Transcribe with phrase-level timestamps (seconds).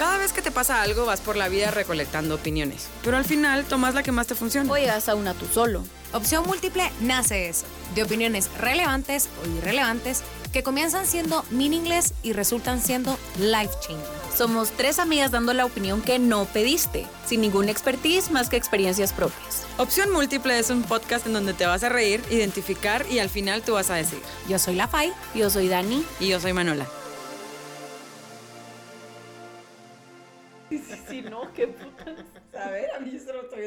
[0.00, 3.66] Cada vez que te pasa algo vas por la vida recolectando opiniones, pero al final
[3.66, 4.72] tomas la que más te funciona.
[4.72, 5.84] O llegas a una tú solo.
[6.14, 10.22] Opción Múltiple nace eso, de opiniones relevantes o irrelevantes
[10.54, 14.00] que comienzan siendo meaningless y resultan siendo life changing.
[14.34, 19.12] Somos tres amigas dando la opinión que no pediste, sin ningún expertise más que experiencias
[19.12, 19.66] propias.
[19.76, 23.60] Opción Múltiple es un podcast en donde te vas a reír, identificar y al final
[23.60, 24.22] tú vas a decir.
[24.48, 25.12] Yo soy la Fai.
[25.34, 26.06] Yo soy Dani.
[26.20, 26.88] Y yo soy Manola.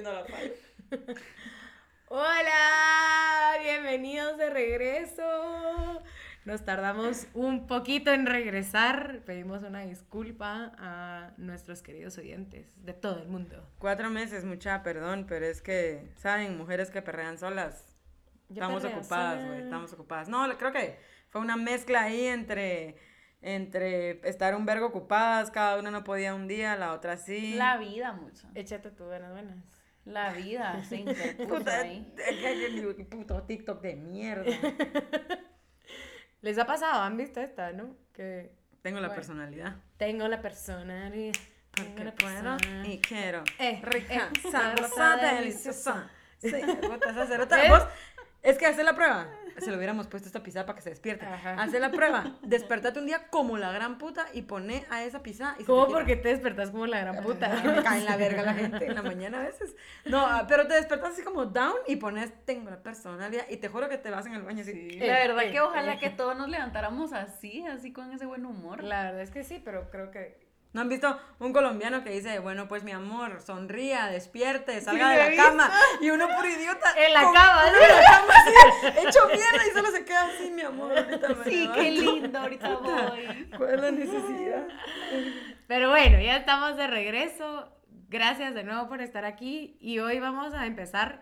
[0.02, 0.26] La.
[2.08, 6.02] Hola, bienvenidos de regreso.
[6.46, 9.22] Nos tardamos un poquito en regresar.
[9.26, 13.70] Pedimos una disculpa a nuestros queridos oyentes de todo el mundo.
[13.78, 16.58] Cuatro meses, mucha perdón, pero es que, ¿saben?
[16.58, 17.96] Mujeres que perrean solas.
[18.50, 20.28] Yo Estamos perreo ocupadas, güey, estamos ocupadas.
[20.28, 22.96] No, creo que fue una mezcla ahí entre,
[23.42, 27.54] entre estar un vergo ocupadas, cada una no podía un día, la otra sí.
[27.56, 28.48] La vida, mucho.
[28.56, 29.83] Échate tu buenas, buenas.
[30.06, 32.14] La vida se interpuso Puta, ahí.
[32.28, 34.46] el puto TikTok de mierda.
[36.42, 37.96] Les ha pasado, han visto esta, ¿no?
[38.14, 39.16] Que Tengo la Bueno.
[39.16, 39.76] personalidad.
[39.98, 41.34] tengo la personalidad.
[41.76, 43.44] Porque la puedo y quiero.
[43.58, 46.10] Eh, Rica, eh, sabrosa, deliciosa.
[46.38, 46.52] Sí.
[47.70, 47.84] Vos,
[48.44, 49.28] es que hacer la prueba.
[49.60, 51.26] Se lo hubiéramos puesto esta pisada para que se despierte.
[51.26, 51.54] Ajá.
[51.62, 52.38] Hacer la prueba.
[52.42, 55.94] Despertate un día como la gran puta y poné a esa y se ¿Cómo te
[55.94, 57.50] porque te despertás como la gran puta?
[57.64, 59.76] me cae en la verga la gente en la mañana a veces.
[60.06, 63.90] No, pero te despertas así como down y pones tengo la personalidad y te juro
[63.90, 65.00] que te vas en el baño así.
[65.00, 66.00] La verdad eh, que ojalá eh.
[66.00, 68.84] que todos nos levantáramos así, así con ese buen humor.
[68.84, 70.43] La verdad es que sí, pero creo que.
[70.74, 75.18] ¿No han visto un colombiano que dice, bueno, pues mi amor, sonría, despierte, salga de
[75.20, 75.44] la visto.
[75.46, 75.72] cama?
[76.02, 76.94] Y uno por idiota.
[76.98, 80.50] En la con- cama, en la cama así, hecho mierda y solo se queda así,
[80.50, 80.98] mi amor.
[80.98, 83.50] Ahorita me Sí, qué lindo, ahorita voy.
[83.56, 84.68] ¿Cuál es la necesidad?
[85.68, 87.70] Pero bueno, ya estamos de regreso.
[88.10, 89.78] Gracias de nuevo por estar aquí.
[89.80, 91.22] Y hoy vamos a empezar.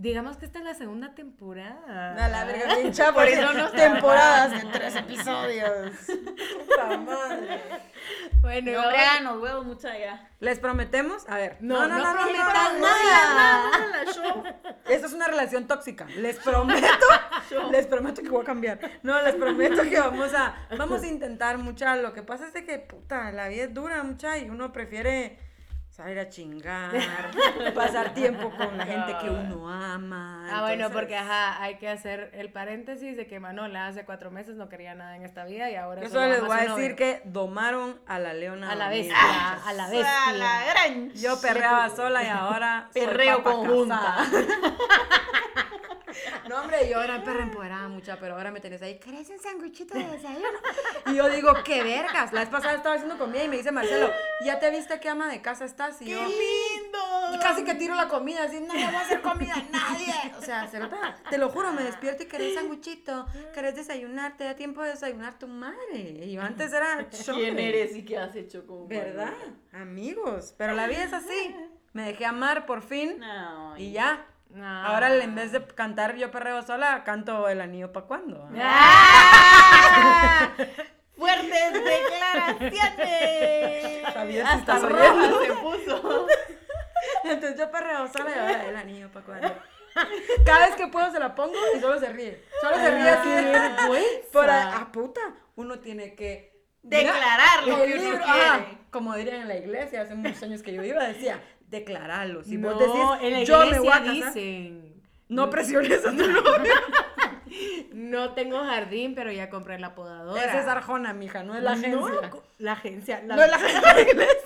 [0.00, 2.24] Digamos que esta es la segunda temporada.
[2.24, 5.92] A la verga, pincha, Por eso nos temporadas de tres episodios.
[6.06, 7.60] Puta madre.
[8.40, 10.30] Bueno, No, hombre, los huevos, mucha ya.
[10.40, 11.58] Les prometemos, a ver.
[11.60, 13.70] No, no, no, prometas no, nada.
[14.88, 16.06] Esto es una relación tóxica.
[16.16, 17.06] Les prometo,
[17.70, 18.80] les prometo que voy a cambiar.
[19.02, 21.94] No, les prometo que vamos a, vamos a intentar mucha.
[21.96, 25.49] Lo que pasa es de que, puta, la vida es dura, mucha, y uno prefiere
[25.90, 26.92] salir a chingar,
[27.74, 30.46] pasar tiempo con la gente que uno ama.
[30.50, 34.56] Ah, bueno, porque ajá, hay que hacer el paréntesis de que Manola hace cuatro meses
[34.56, 36.96] no quería nada en esta vida y ahora Yo solo les voy a decir novio.
[36.96, 38.70] que domaron a la leona.
[38.70, 39.16] A la bestia,
[39.66, 40.28] a la bestia.
[40.28, 41.10] A la gran.
[41.12, 44.16] Yo perreaba sola y ahora soy Perreo papa conjunta.
[46.48, 49.94] No, hombre, yo era perra empoderada mucha, pero ahora me tenés ahí, ¿querés un sándwichito
[49.94, 50.48] de desayuno?
[51.06, 52.32] Y yo digo, qué vergas.
[52.32, 54.10] La vez pasada estaba haciendo comida y me dice Marcelo,
[54.44, 56.00] ¿ya te viste qué ama de casa estás?
[56.02, 56.98] Y yo, lindo!
[57.34, 60.14] y casi que tiro la comida, así, no le voy a hacer comida a nadie.
[60.38, 64.54] O sea, cerota, te lo juro, me despierto y querés sándwichito, querés desayunar, te da
[64.56, 66.00] tiempo de desayunar tu madre.
[66.24, 69.34] Y yo antes era ¿Quién eres y qué has hecho con ¿Verdad?
[69.72, 70.54] Amigos.
[70.58, 71.54] Pero la vida es así.
[71.92, 73.76] Me dejé amar por fin No.
[73.76, 74.24] y ya.
[74.52, 74.86] No.
[74.86, 78.48] Ahora en vez de cantar yo perreo sola, canto el anillo pa' cuando.
[78.60, 80.50] ¡Ah!
[81.16, 84.04] ¡Fuertes declaraciones!
[84.14, 86.26] Javier, si Hasta estás roja se puso.
[87.24, 89.54] Entonces yo perreo sola y ahora el anillo pa' cuando.
[90.44, 92.42] Cada vez que puedo se la pongo y solo se ríe.
[92.60, 93.30] Solo se ríe así.
[94.32, 95.20] Por a- ah, puta.
[95.56, 96.48] Uno tiene que
[96.82, 98.20] Declarar lo que uno quiere.
[98.26, 102.42] ah, como dirían en la iglesia hace muchos años que yo iba, decía, declararlo.
[102.44, 105.02] Si vos No, decís, en la yo me voy a casar, dicen.
[105.28, 106.74] no presiones a tu novio.
[107.92, 110.42] No tengo jardín, pero ya compré la podadora.
[110.44, 111.98] Esa es Arjona, mija, no es la agencia.
[111.98, 113.22] No, la agencia.
[113.26, 114.36] La, No es la agencia de la iglesia.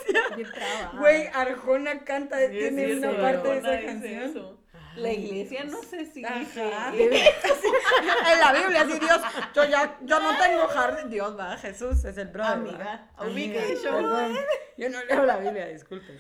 [0.99, 4.23] Güey, Arjona canta, tiene sí, una sí, parte de esa canción.
[4.23, 4.59] eso.
[4.97, 6.39] La iglesia no sé si Ajá.
[6.39, 6.63] dice.
[8.33, 9.21] en la Biblia, así Dios,
[9.55, 11.11] yo ya, yo no tengo jardín.
[11.11, 12.53] Dios va, Jesús es el brother.
[12.55, 14.29] Amiga, amiga, yo-.
[14.77, 16.17] Yo no leo la Biblia, disculpen.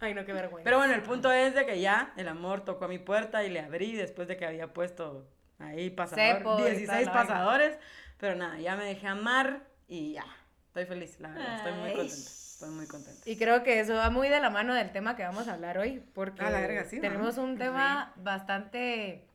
[0.00, 0.64] Ay, no, qué vergüenza.
[0.64, 3.50] Pero bueno, el punto es de que ya el amor tocó a mi puerta y
[3.50, 7.28] le abrí después de que había puesto ahí pasador, Cepo y 16 tal, la vaina.
[7.28, 7.78] pasadores.
[8.18, 10.24] Pero nada, ya me dejé amar y ya.
[10.68, 11.56] Estoy feliz, la verdad.
[11.56, 12.14] Estoy muy contenta.
[12.14, 13.30] Estoy muy contenta.
[13.30, 15.78] Y creo que eso va muy de la mano del tema que vamos a hablar
[15.78, 17.02] hoy, porque A la verga, sí, ¿no?
[17.02, 19.26] tenemos un tema bastante,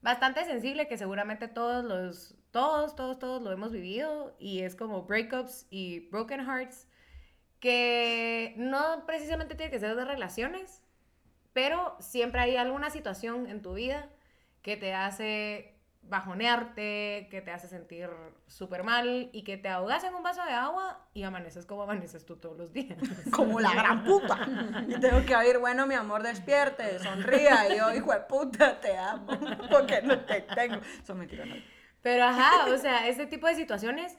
[0.00, 5.02] bastante sensible que seguramente todos los, todos, todos, todos lo hemos vivido y es como
[5.04, 6.88] breakups y broken hearts,
[7.64, 10.82] que no precisamente tiene que ser de relaciones,
[11.54, 14.10] pero siempre hay alguna situación en tu vida
[14.60, 18.10] que te hace bajonearte, que te hace sentir
[18.48, 22.26] súper mal y que te ahogas en un vaso de agua y amaneces como amaneces
[22.26, 22.98] tú todos los días.
[23.32, 24.46] Como la gran puta.
[24.86, 27.72] Y tengo que oír, bueno, mi amor, despierte, sonría.
[27.72, 29.26] Y yo, hijo de puta, te amo.
[29.70, 30.82] Porque no te tengo.
[31.06, 31.48] Son mentiras.
[32.02, 34.18] Pero ajá, o sea, ese tipo de situaciones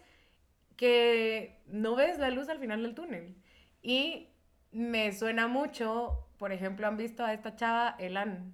[0.75, 3.36] que no ves la luz al final del túnel.
[3.81, 4.30] Y
[4.72, 8.54] me suena mucho, por ejemplo, han visto a esta chava, Elan,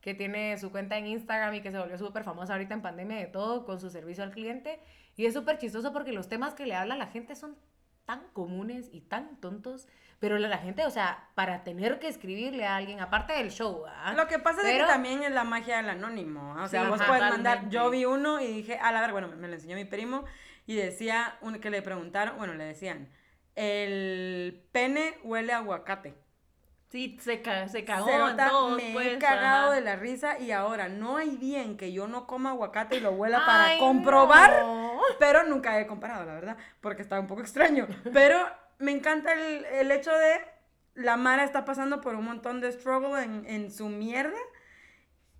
[0.00, 3.16] que tiene su cuenta en Instagram y que se volvió súper famosa ahorita en pandemia
[3.18, 4.80] de todo con su servicio al cliente.
[5.16, 7.56] Y es súper chistoso porque los temas que le habla la gente son
[8.04, 9.86] tan comunes y tan tontos.
[10.18, 13.84] Pero la la gente, o sea, para tener que escribirle a alguien, aparte del show,
[13.86, 14.14] ¿ah?
[14.14, 16.54] Lo que pasa es que también es la magia del anónimo.
[16.56, 16.64] ¿ah?
[16.64, 17.68] O sea, Sí, vos ajá, puedes mandar.
[17.68, 20.24] Yo vi uno y dije, a la ver, bueno, me lo enseñó mi primo
[20.68, 23.08] y decía un, que le preguntaron, bueno, le decían,
[23.56, 26.14] el pene huele a aguacate.
[26.90, 29.16] Sí, se, ca- se cagó Cerota, en todos, me he pues.
[29.18, 29.74] cagado ajá.
[29.74, 33.10] de la risa y ahora no hay bien que yo no coma aguacate y lo
[33.12, 35.00] huela para Ay, comprobar, no.
[35.18, 37.86] pero nunca he comparado, la verdad, porque está un poco extraño.
[38.12, 38.38] Pero
[38.78, 40.40] me encanta el, el hecho de
[40.94, 44.38] la Mara está pasando por un montón de struggle en, en su mierda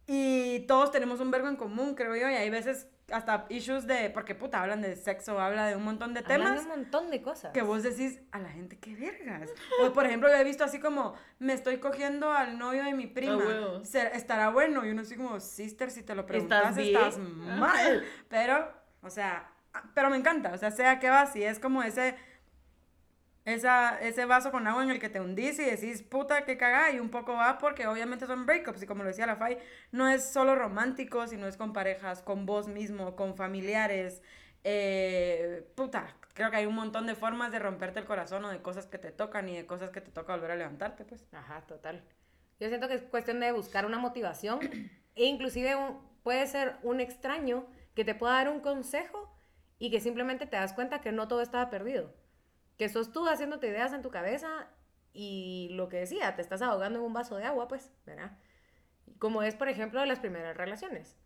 [0.06, 4.10] y todos tenemos un verbo en común, creo yo, y hay veces hasta issues de,
[4.10, 7.10] porque puta, hablan de sexo, habla de un montón de Hablan temas de un montón
[7.10, 7.52] de cosas.
[7.52, 9.50] que vos decís a la gente qué vergas.
[9.82, 13.06] O por ejemplo, yo he visto así como me estoy cogiendo al novio de mi
[13.06, 13.42] prima.
[14.12, 17.58] Estará bueno y uno así como sister si te lo preguntas ¿Estás estás, bien?
[17.58, 18.04] mal.
[18.28, 18.72] Pero,
[19.02, 19.50] o sea,
[19.94, 22.14] pero me encanta, o sea, sea que va, si es como ese
[23.48, 26.90] esa, ese vaso con agua en el que te hundís y decís, puta, qué cagada,
[26.92, 29.58] y un poco va porque obviamente son breakups, y como lo decía la Fai,
[29.92, 34.22] no es solo romántico, sino es con parejas, con vos mismo, con familiares,
[34.64, 38.60] eh, puta, creo que hay un montón de formas de romperte el corazón o de
[38.60, 41.24] cosas que te tocan y de cosas que te toca volver a levantarte, pues.
[41.32, 42.02] Ajá, total.
[42.60, 44.58] Yo siento que es cuestión de buscar una motivación
[45.14, 49.32] e inclusive un- puede ser un extraño que te pueda dar un consejo
[49.78, 52.12] y que simplemente te das cuenta que no todo estaba perdido.
[52.78, 54.68] Que sos tú haciéndote ideas en tu cabeza
[55.12, 58.38] y lo que decía, te estás ahogando en un vaso de agua, pues, ¿verdad?
[59.18, 61.16] Como es, por ejemplo, de las primeras relaciones,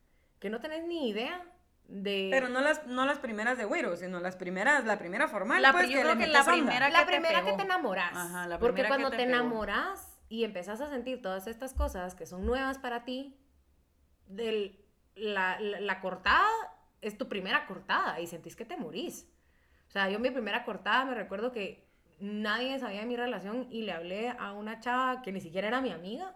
[0.41, 1.45] que no tenés ni idea
[1.89, 2.29] de...
[2.31, 5.73] Pero no las, no las primeras de Wiro, sino las primeras, la primera formal, La
[5.73, 6.65] pues, pri- yo que creo le que la metes onda.
[6.71, 7.57] primera la que te primera que pegó.
[7.59, 8.17] te enamoras.
[8.17, 12.25] Ajá, la porque que cuando te enamoras y empezás a sentir todas estas cosas que
[12.25, 13.37] son nuevas para ti,
[14.27, 14.83] del,
[15.15, 16.49] la, la, la cortada
[17.03, 19.29] es tu primera cortada y sentís que te morís.
[19.93, 21.87] O sea, yo mi primera cortada me recuerdo que
[22.19, 25.83] nadie sabía de mi relación y le hablé a una chava que ni siquiera era
[25.83, 26.35] mi amiga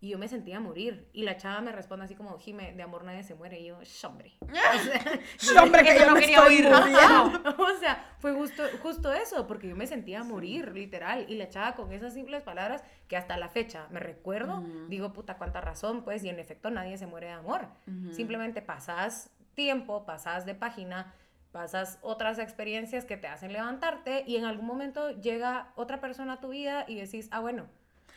[0.00, 1.06] y yo me sentía morir.
[1.12, 3.60] Y la chava me responde así como, Jime, de amor nadie se muere.
[3.60, 4.32] Y yo, "Sh, hombre.
[4.40, 6.64] O sea, ¡Sh, hombre, que yo no me quería estoy
[7.58, 11.26] o sea, fue justo, justo eso, porque yo me sentía morir, literal.
[11.28, 15.36] Y la chava con esas simples palabras que hasta la fecha me recuerdo, digo, puta,
[15.36, 17.68] cuánta razón, pues, y en efecto nadie se muere de amor.
[18.12, 21.12] Simplemente pasas tiempo, pasas de página,
[21.56, 26.40] pasas otras experiencias que te hacen levantarte y en algún momento llega otra persona a
[26.40, 27.66] tu vida y decís, ah, bueno,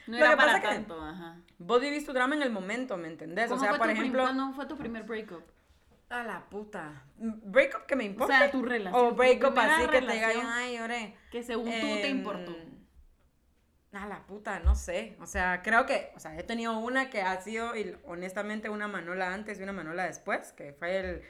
[0.08, 1.38] No Lo era que pasa para que- tanto, ajá.
[1.60, 3.46] Vos vivís tu drama en el momento, ¿me entendés?
[3.46, 4.24] O ¿Cómo sea, fue por ejemplo...
[4.24, 5.44] ¿Cuándo fue tu primer breakup?
[6.10, 7.04] A la puta.
[7.18, 8.38] ¿Breakup que me O importa?
[8.40, 9.06] sea, tu relación.
[9.06, 11.16] O breakup así que te diga, relación ay, lloré.
[11.32, 11.72] Que según tú
[12.02, 12.56] te Em, importó.
[13.92, 15.16] A la puta, no sé.
[15.22, 18.88] O sea, creo que, o sea, he tenido una que ha sido, y honestamente, una
[18.88, 21.22] Manola antes y una Manola después, que fue el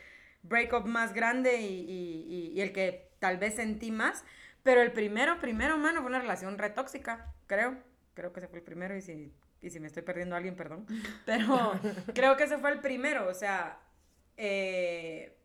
[0.44, 4.24] breakup más grande y, y- y- el que tal vez sentí más.
[4.63, 7.77] Pero el primero, primero, mano, fue una relación re tóxica, creo.
[8.13, 9.31] Creo que ese fue el primero y si,
[9.62, 10.86] y si me estoy perdiendo a alguien, perdón.
[11.25, 11.79] Pero
[12.13, 13.79] creo que ese fue el primero, o sea,
[14.38, 15.36] eh,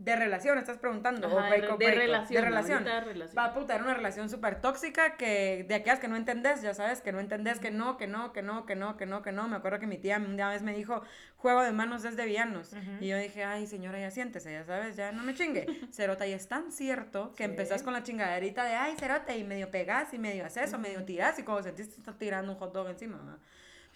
[0.00, 1.28] de relación, estás preguntando.
[1.28, 1.78] o de, relación.
[1.78, 2.84] De relación.
[2.84, 3.36] de relación.
[3.36, 7.02] Va, puta, era una relación súper tóxica que de aquellas que no entendés, ya sabes,
[7.02, 9.46] que no entendés que no, que no, que no, que no, que no, que no.
[9.46, 11.02] Me acuerdo que mi tía una vez me dijo,
[11.36, 12.72] juego de manos es de villanos.
[13.00, 15.66] Y yo dije, ay, señora, ya siéntese, ya sabes, ya no me chingue.
[15.92, 17.50] Cerota, y es tan cierto que Sí.
[17.50, 21.04] empezás con la chingaderita de, ay, Cerota, y medio pegás y medio haces eso, medio
[21.04, 23.36] tirás y cuando sentís te está tirando un hot dog encima, ¿va?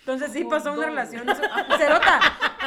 [0.04, 1.25] Entonces sí pasó una relación.
[1.78, 2.20] Cerota,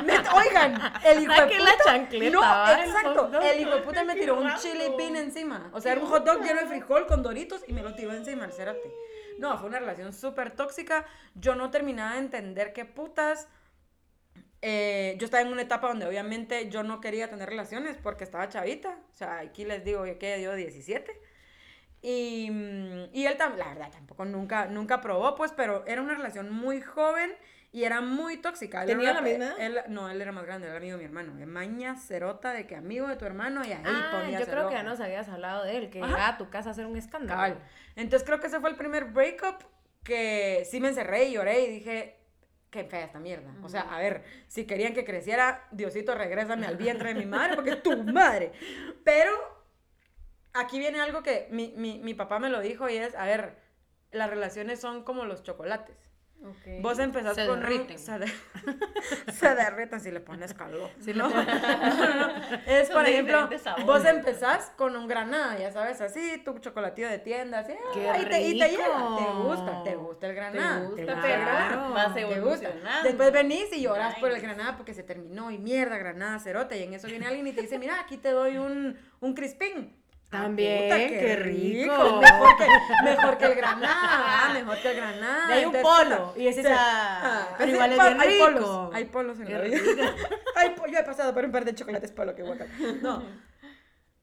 [0.03, 0.73] net- oigan,
[1.05, 1.83] el hijo de Saque la puta.
[1.83, 3.41] chancleta, no, exacto.
[3.41, 5.69] El hijo de puta me tiró un chili bean encima.
[5.71, 8.11] O sea, era un hot dog lleno de frijol con doritos y me lo tiró
[8.13, 8.91] encima el cerote.
[9.37, 11.05] No, fue una relación súper tóxica.
[11.35, 13.47] Yo no terminaba de entender qué putas.
[14.63, 18.49] Eh, yo estaba en una etapa donde obviamente yo no quería tener relaciones porque estaba
[18.49, 18.97] chavita.
[19.13, 21.11] O sea, aquí les digo que yo 17.
[22.01, 26.51] Y, mm, y él, la verdad, tampoco nunca, nunca probó, pues, pero era una relación
[26.51, 27.31] muy joven
[27.71, 28.81] y era muy tóxica.
[28.83, 31.33] Él ¿Tenía la misma él- no, él era más grande, era amigo de mi hermano.
[31.35, 34.67] De maña cerota de que amigo de tu hermano y ahí Ah, ponía yo creo
[34.69, 36.07] que ya nos habías hablado de él, que Ajá.
[36.07, 37.33] llegaba a tu casa a hacer un escándalo.
[37.35, 37.59] Cabal.
[37.95, 39.63] Entonces creo que ese fue el primer breakup
[40.03, 42.15] que sí me encerré y lloré y dije,
[42.69, 43.51] qué fea esta mierda.
[43.63, 47.55] O sea, a ver, si querían que creciera, Diosito, regrésame al vientre de mi madre,
[47.55, 48.53] porque es tu madre.
[49.03, 49.31] Pero
[50.59, 53.57] aquí viene algo que mi, mi, mi papá me lo dijo y es, a ver,
[54.11, 55.95] las relaciones son como los chocolates.
[56.39, 56.81] Ok.
[56.81, 57.97] Vos empezás Se con derriten.
[57.97, 58.31] se, de-
[59.33, 60.91] se derriten si le pones calor.
[60.99, 62.33] Si no, pones- no, no.
[62.67, 63.49] Es, Son por ejemplo,
[63.87, 68.25] vos empezás con un granada, ya sabes, así, tu chocolatillo de tienda, así, ¡Qué ay,
[68.25, 68.85] te- y te llega,
[69.17, 70.79] te gusta, te gusta el Te granada.
[70.85, 71.89] gusta, Claro.
[71.93, 72.71] vas Te gusta.
[73.03, 74.45] Después venís y lloras por el Nice.
[74.45, 76.77] granada porque se terminó y mierda, granada, cerote.
[76.77, 79.95] Y en eso viene alguien y te dice, mira, aquí te doy un, un crispín.
[80.29, 82.19] Ah, También, puta, qué rico.
[82.21, 82.67] Mejor que,
[83.05, 85.47] mejor que el granada, mejor que el granada.
[85.53, 89.53] Ahí un polo, y ese Ah, pero igual es bien hay polos, hay polos en
[89.53, 89.79] la vida.
[90.55, 92.67] Ay, po- yo he pasado por un par de chocolates polo, que guacal.
[93.01, 93.23] No.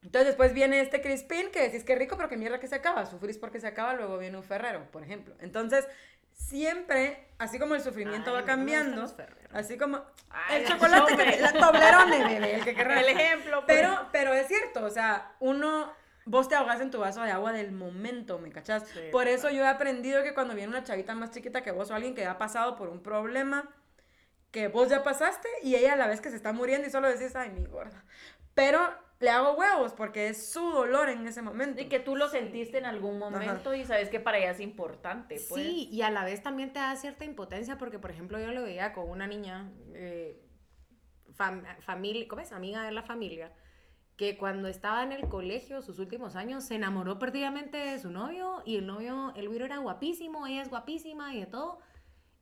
[0.03, 3.07] Entonces después viene este crispín que decís que rico, pero que mierda que se acaba.
[3.07, 5.35] Sufrís porque se acaba, luego viene un ferrero, por ejemplo.
[5.41, 5.89] Entonces,
[6.35, 9.07] siempre, así como el sufrimiento Ay, va cambiando,
[9.53, 13.03] así como Ay, el chocolate, que, la Toblerone, bebé, el que querrás.
[13.03, 13.79] El ejemplo, pues.
[13.79, 15.93] Pero, pero es cierto, o sea, uno,
[16.25, 18.85] vos te ahogas en tu vaso de agua del momento, ¿me cachás?
[18.89, 21.91] Sí, por eso yo he aprendido que cuando viene una chavita más chiquita que vos
[21.91, 23.69] o alguien que ha pasado por un problema
[24.51, 27.09] que vos ya pasaste y ella a la vez que se está muriendo y solo
[27.09, 28.05] decís, ay, mi gorda.
[28.55, 28.81] Pero
[29.25, 31.81] le hago huevos porque es su dolor en ese momento.
[31.83, 35.37] Y que tú lo sentiste en algún momento y sabes que para ella es importante,
[35.49, 35.63] pues.
[35.63, 38.63] Sí, y a la vez también te da cierta impotencia porque, por ejemplo, yo lo
[38.63, 40.41] veía con una niña, eh,
[41.37, 42.53] fam- familia, ¿cómo es?
[42.53, 43.53] Amiga de la familia,
[44.17, 48.63] que cuando estaba en el colegio, sus últimos años, se enamoró perdidamente de su novio
[48.65, 51.81] y el novio, el güiro era guapísimo, ella es guapísima y de todo,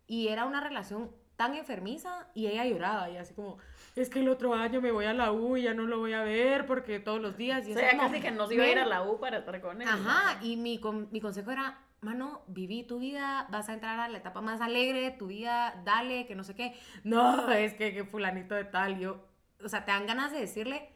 [0.06, 1.10] y era una relación
[1.42, 3.58] tan enfermiza y ella lloraba y así como,
[3.96, 6.12] es que el otro año me voy a la U y ya no lo voy
[6.12, 7.66] a ver porque todos los días...
[7.66, 9.38] Y O sea, casi que no se iba a ir a "Men, la U para
[9.38, 9.88] estar con él.
[9.88, 14.08] Ajá, y mi, con- mi consejo era, mano, viví tu vida, vas a entrar a
[14.08, 16.78] la etapa más alegre de tu vida, dale, que no sé qué.
[17.02, 19.26] No, es que, que fulanito de tal, yo,
[19.64, 20.90] o sea, te dan ganas de decirle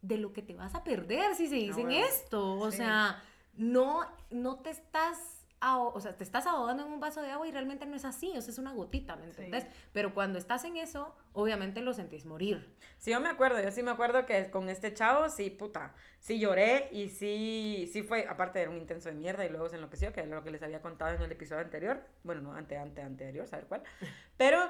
[0.00, 2.52] de lo que te vas a perder si se dicen bueno, esto.
[2.54, 2.78] O sí.
[2.78, 3.22] sea,
[3.54, 5.39] no, no te estás...
[5.62, 8.32] O sea, te estás ahogando en un vaso de agua y realmente no es así,
[8.36, 9.66] o sea, es una gotita, ¿me entendés?
[9.92, 12.74] Pero cuando estás en eso, obviamente lo sentís morir.
[12.96, 16.40] Sí, yo me acuerdo, yo sí me acuerdo que con este chavo, sí, puta, sí
[16.40, 20.14] lloré y sí, sí fue, aparte era un intenso de mierda y luego se enloqueció,
[20.14, 23.02] que es lo que les había contado en el episodio anterior, bueno, no, ante, ante,
[23.02, 23.82] anterior, saber cuál,
[24.38, 24.60] pero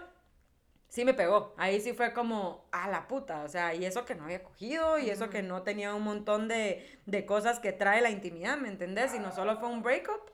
[0.89, 4.17] sí me pegó, ahí sí fue como, a la puta, o sea, y eso que
[4.17, 8.01] no había cogido, y eso que no tenía un montón de, de cosas que trae
[8.01, 9.13] la intimidad, ¿me entendés?
[9.13, 10.31] Sino solo fue un breakup.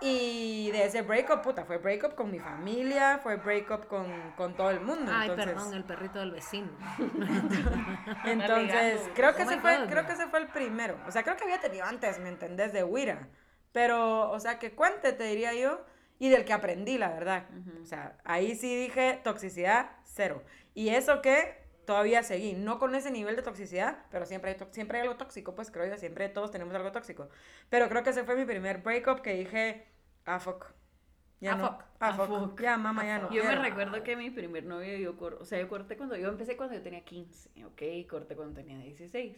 [0.00, 4.70] Y de ese breakup, puta, fue breakup con mi familia, fue breakup con, con todo
[4.70, 5.10] el mundo.
[5.14, 6.70] Ay, entonces, perdón, el perrito del vecino.
[8.24, 9.88] entonces, creo que Oh ese fue, God.
[9.88, 10.98] creo que ese fue el primero.
[11.06, 12.72] O sea, creo que había tenido antes, ¿me entendés?
[12.72, 13.28] De Wira.
[13.72, 15.84] Pero, o sea, que cuente, te diría yo,
[16.18, 17.46] y del que aprendí, la verdad.
[17.82, 20.42] O sea, ahí sí dije toxicidad cero.
[20.74, 24.98] Y eso que todavía seguí, no con ese nivel de toxicidad, pero siempre hay, siempre
[24.98, 27.28] hay algo tóxico, pues creo yo, siempre todos tenemos algo tóxico.
[27.70, 29.86] Pero creo que ese fue mi primer breakup que dije,
[30.26, 30.66] ah, fuck.
[31.40, 31.68] Ya Ah, no.
[31.68, 31.82] fuck.
[32.00, 32.28] Ah, Ah, fuck.
[32.28, 32.60] fuck.
[32.60, 33.30] Ya, mamá, ya no.
[33.30, 33.62] Yo me quiero.
[33.62, 36.82] recuerdo que mi primer novio, yo, o sea, yo corté cuando, yo empecé cuando yo
[36.82, 38.08] tenía 15, ¿ok?
[38.08, 39.36] Corté cuando tenía 16.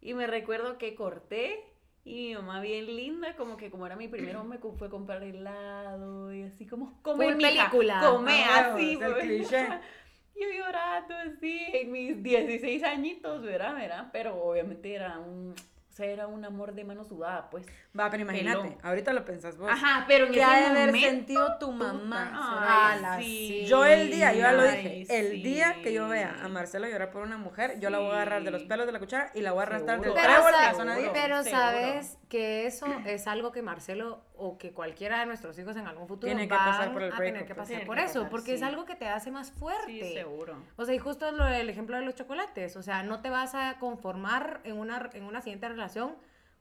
[0.00, 1.64] Y me recuerdo que corté
[2.04, 4.90] y mi mamá bien linda, como que como era mi primero, me co- fue a
[4.90, 8.00] comprar helado y así como, come Full mija, película.
[8.10, 9.66] come Ah, así, el cliché.
[10.40, 13.74] Yo llorando así, en mis 16 añitos, ¿verdad?
[13.74, 14.08] ¿verdad?
[14.12, 17.64] Pero obviamente era un, o sea, era un amor de mano sudada, pues.
[17.98, 18.78] Va, pero imagínate, Pelón.
[18.82, 19.70] ahorita lo pensás vos.
[19.72, 22.32] Ajá, pero en ¿Qué ese ha de haber momento, sentido tu mamá?
[22.34, 23.24] Ay, Ala, sí.
[23.62, 23.66] sí.
[23.66, 25.42] Yo el día, yo ya lo Ay, dije, el sí.
[25.42, 28.44] día que yo vea a Marcelo llorar por una mujer, yo la voy a agarrar
[28.44, 30.74] de los pelos de la cuchara y la voy a arrastrar del trébol a la
[30.74, 31.12] zona seguro.
[31.14, 31.24] 10.
[31.24, 35.86] pero sabes que eso es algo que Marcelo o que cualquiera de nuestros hijos en
[35.86, 38.04] algún futuro Tiene que van pasar por el a tener que pasar Tiene por que
[38.04, 40.02] eso, pasar, porque es algo que te hace más fuerte.
[40.02, 40.56] Sí, seguro.
[40.76, 43.54] O sea, y justo lo del ejemplo de los chocolates, o sea, no te vas
[43.54, 46.16] a conformar en una, en una siguiente relación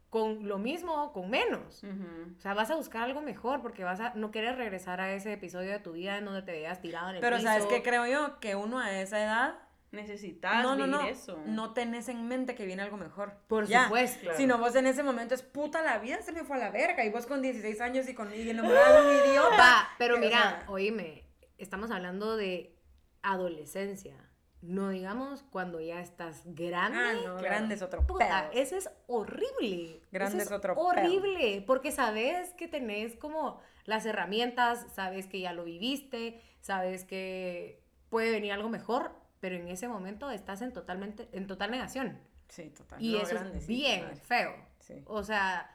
[0.09, 1.83] con lo mismo o con menos.
[1.83, 5.33] O sea, vas a buscar algo mejor porque vas a no quieres regresar a ese
[5.33, 7.47] episodio de tu vida en donde te veas tirado en el Pero piso.
[7.49, 8.39] ¿sabes qué creo yo?
[8.39, 9.55] Que uno a esa edad,
[9.95, 11.41] Necesitas no, no, vivir no, eso.
[11.45, 13.33] no tenés en mente que viene algo mejor.
[13.47, 13.83] Por Ya.
[13.85, 14.29] supuesto.
[14.37, 17.03] Sino vos en ese momento es puta la vida se me fue a la verga
[17.05, 19.57] y vos con 16 años y con y enamorada de un idiota.
[19.57, 21.23] Va, pero Que, o mira, sea, oíme,
[21.57, 22.75] estamos hablando de
[23.21, 24.15] adolescencia.
[24.61, 26.97] No digamos cuando ya estás grande.
[26.99, 28.61] Ah, no, grande es otro Puta, pedo.
[28.61, 30.01] eso es horrible.
[30.11, 30.85] Grande Eso es otro pedo.
[30.85, 37.83] horrible, porque sabes que tenés como las herramientas, sabes que ya lo viviste, sabes que
[38.09, 39.11] puede venir algo mejor,
[39.45, 42.17] pero en ese momento estás en totalmente en total negación.
[42.47, 42.99] Sí, total.
[42.99, 44.55] Y eso grande, es bien feo.
[44.79, 45.03] Sí.
[45.05, 45.69] O sea,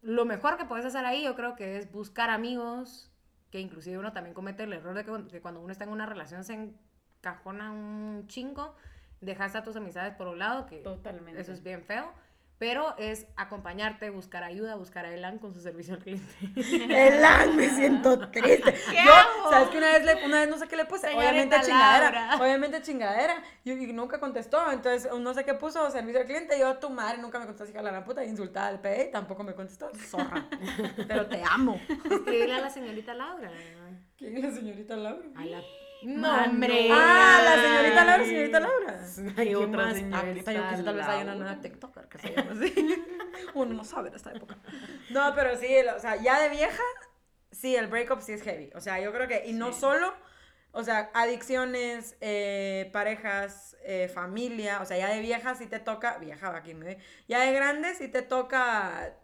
[0.00, 3.10] lo mejor que puedes hacer ahí yo creo que es buscar amigos
[3.50, 6.06] que inclusive uno también comete el error de que, que cuando uno está en una
[6.06, 6.54] relación se
[7.18, 8.76] encajona un chingo,
[9.20, 11.40] dejas a tus amistades por un lado, que Totalmente.
[11.40, 12.12] eso es bien feo,
[12.58, 16.32] pero es acompañarte, buscar ayuda, buscar a Elan con su servicio al cliente.
[16.88, 18.72] Elan, me siento triste.
[18.72, 19.50] ¿Qué Yo, hago?
[19.50, 21.08] ¿sabes que una vez, le, una vez no sé qué le puse?
[21.08, 22.10] Señorita obviamente chingadera.
[22.10, 22.36] Laura.
[22.40, 23.42] Obviamente chingadera.
[23.64, 24.70] Y, y nunca contestó.
[24.70, 26.58] Entonces, no sé qué puso servicio al cliente.
[26.58, 27.70] Yo, tu madre, nunca me contestó.
[27.70, 28.24] Hija la gran puta.
[28.24, 29.06] Insultada al PE.
[29.06, 29.90] Tampoco me contestó.
[29.94, 30.48] Zorra.
[31.08, 31.80] Pero te amo.
[31.88, 33.50] Escribirle a la señorita Laura.
[34.16, 35.26] ¿Quién es la señorita Laura?
[35.36, 35.60] A la...
[36.04, 36.52] Mano.
[36.52, 36.88] hombre.
[36.92, 39.00] Ah, la señorita Laura, señorita Laura.
[39.36, 42.34] Ay, Y ¿qué otra señorita yo que tal vez hay una nueva TikToker que se
[42.34, 42.74] llama así.
[43.54, 44.56] Uno no sabe de esta época.
[45.10, 46.82] No, pero sí, o sea, ya de vieja,
[47.50, 48.70] sí, el breakup sí es heavy.
[48.74, 49.80] O sea, yo creo que, y no Sí.
[49.80, 50.12] solo,
[50.72, 56.18] o sea, adicciones, eh, parejas, eh, familia, o sea, ya de vieja sí te toca,
[56.18, 56.86] vieja va aquí, ¿no?
[57.28, 59.14] ya de grande sí te toca,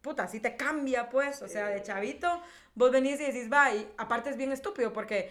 [0.00, 2.42] puta, sí te cambia, pues, o sea, de chavito,
[2.74, 5.30] vos venís y decís, va, y aparte es bien estúpido porque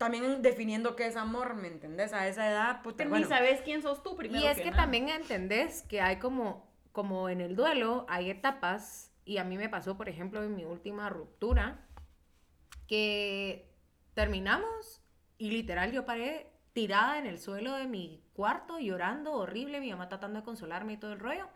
[0.00, 2.14] también definiendo qué es amor, ¿me entendés?
[2.14, 3.26] A esa edad, puta, Pero bueno.
[3.26, 4.42] Ni sabes quién sos tú primero.
[4.42, 4.84] Y es que nada.
[4.84, 9.68] también entendés que hay como, como en el duelo, hay etapas, y a mí me
[9.68, 11.86] pasó, por ejemplo, en mi última ruptura,
[12.86, 13.70] que
[14.14, 15.02] terminamos
[15.36, 20.08] y literal yo paré tirada en el suelo de mi cuarto llorando horrible, mi mamá
[20.08, 21.46] tratando de consolarme y todo el rollo,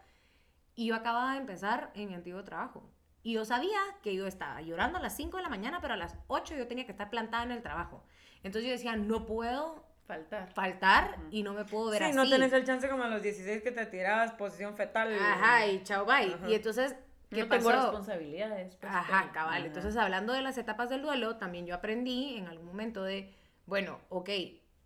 [0.74, 2.92] y yo acababa de empezar en mi antiguo trabajo.
[3.24, 5.96] Y yo sabía que yo estaba llorando a las 5 de la mañana, pero a
[5.96, 8.04] las 8 yo tenía que estar plantada en el trabajo.
[8.44, 10.52] Entonces yo decía, no puedo Faltar.
[10.52, 12.16] faltar y no me puedo ver Sí, así.
[12.16, 15.12] no tenés el chance como a los 16 que te tirabas posición fetal.
[15.18, 16.36] Ajá, y chao, bye.
[16.46, 16.94] Y entonces,
[17.30, 17.80] ¿qué no tengo pasó?
[17.80, 18.76] responsabilidades.
[18.76, 19.54] pues, Ajá, cabal.
[19.56, 19.66] Ajá.
[19.66, 23.98] Entonces, hablando de las etapas del duelo, también yo aprendí en algún momento de, bueno,
[24.10, 24.28] ok,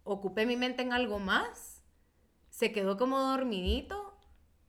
[0.04, 1.82] ocupé mi mente en algo más,
[2.50, 4.16] se quedó como dormidito,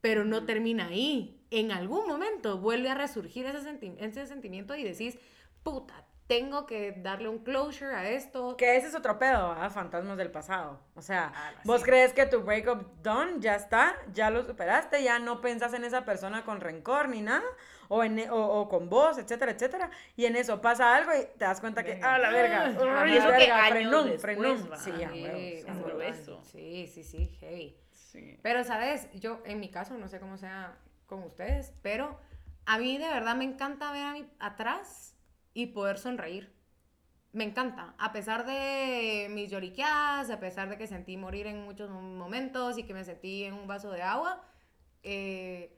[0.01, 1.38] pero no termina ahí.
[1.51, 5.17] En algún momento vuelve a resurgir ese, senti- ese sentimiento y decís,
[5.63, 8.55] puta, tengo que darle un closure a esto.
[8.55, 9.67] Que ese es otro pedo, ¿ah?
[9.71, 10.79] Fantasmas del pasado.
[10.93, 11.85] O sea, Ah, vos sí.
[11.87, 16.05] crees que tu breakup done, ya está, ya lo superaste, ya no pensás en esa
[16.05, 17.41] persona con rencor ni nada,
[17.87, 19.89] o, en, o, o con vos, etcétera, etcétera.
[20.15, 22.65] Y en eso pasa algo y te das cuenta que, ah, la verga.
[22.67, 23.03] Ajá.
[23.05, 24.69] uy, Y eso que verga, años frenón, después, frenón.
[24.71, 24.77] va.
[24.77, 25.65] Sí, a Sí, es.
[26.43, 27.75] Sí, sí, sí, heavy.
[27.91, 28.37] Sí.
[28.43, 29.09] Pero, ¿sabes?
[29.13, 30.77] Yo, en mi caso, no sé cómo sea
[31.09, 32.17] con ustedes, pero
[32.65, 35.15] a mí de verdad me encanta ver a mí atrás
[35.53, 36.55] y poder sonreír.
[37.31, 37.93] Me encanta.
[37.97, 42.83] A pesar de mis lloriqueadas, a pesar de que sentí morir en muchos momentos y
[42.83, 44.41] que me sentí en un vaso de agua,
[45.03, 45.77] eh,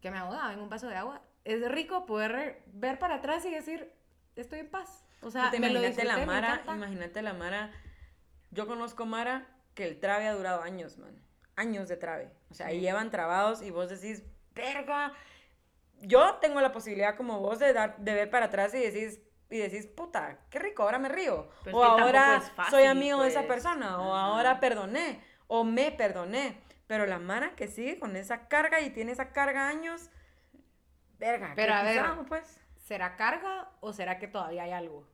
[0.00, 3.50] que me ahogaba en un vaso de agua, es rico poder ver para atrás y
[3.50, 3.92] decir,
[4.36, 5.04] estoy en paz.
[5.22, 6.74] O sea, me lo imagínate la disfruté, me Mara, encanta.
[6.74, 7.70] imagínate la Mara.
[8.50, 11.20] Yo conozco Mara que el trabe ha durado años, man.
[11.56, 12.30] Años de trabe.
[12.50, 14.22] O sea, y llevan trabados y vos decís,
[14.58, 15.12] verga.
[16.00, 19.58] Yo tengo la posibilidad como vos de dar, de ver para atrás y decís, y
[19.58, 21.48] decís, puta, qué rico, ahora me río.
[21.64, 23.54] Pero o es que ahora fácil, soy amigo de esa pues.
[23.54, 23.98] persona.
[23.98, 24.26] O Ajá.
[24.26, 25.20] ahora perdoné.
[25.46, 26.60] O me perdoné.
[26.86, 30.10] Pero la Mara que sigue con esa carga y tiene esa carga años,
[31.18, 32.60] verga, Pero qué a ver, pues.
[32.76, 35.06] ¿Será carga o será que todavía hay algo?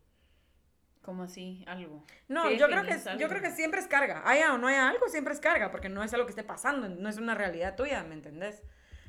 [1.02, 1.64] ¿Cómo así?
[1.66, 2.04] Algo.
[2.28, 3.28] No, ¿Qué yo creo, que, yo algo?
[3.28, 4.22] creo que siempre es carga.
[4.24, 6.88] Haya o no haya algo, siempre es carga, porque no es algo que esté pasando,
[6.88, 8.62] no es una realidad tuya, ¿me entendés?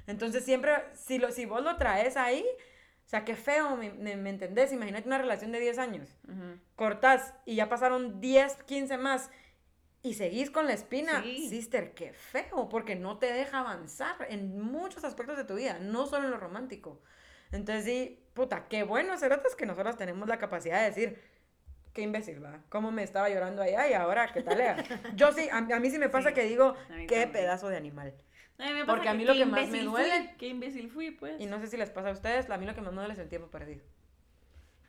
[0.08, 2.46] Entonces siempre, si, lo, si vos lo traes ahí,
[3.06, 4.72] o sea, qué feo, ¿me, me, me entendés?
[4.72, 6.60] Imagínate una relación de 10 años, Ujú.
[6.76, 9.30] cortás y ya pasaron 10, 15 más
[10.02, 11.50] y seguís con la espina, Sí.
[11.50, 16.06] sister, qué feo, porque no te deja avanzar en muchos aspectos de tu vida, no
[16.06, 17.02] solo en lo romántico.
[17.52, 21.22] Entonces sí, puta, qué bueno, cerotes, que nosotros tenemos la capacidad de decir,
[21.94, 24.60] qué imbécil, va, cómo me estaba llorando allá y ahora, ¿qué tal?
[24.62, 24.78] era?".
[25.16, 27.32] Yo sí, a, a mí sí me pasa Sí, que digo, qué también.
[27.32, 28.14] pedazo de animal.
[28.58, 30.90] A mí me Porque a mí que lo que más me duele- fui, Qué imbécil
[30.90, 31.40] fui, pues.
[31.42, 33.14] Y no sé si les pasa a ustedes, a mí lo que más me duele
[33.14, 33.84] es el tiempo perdido.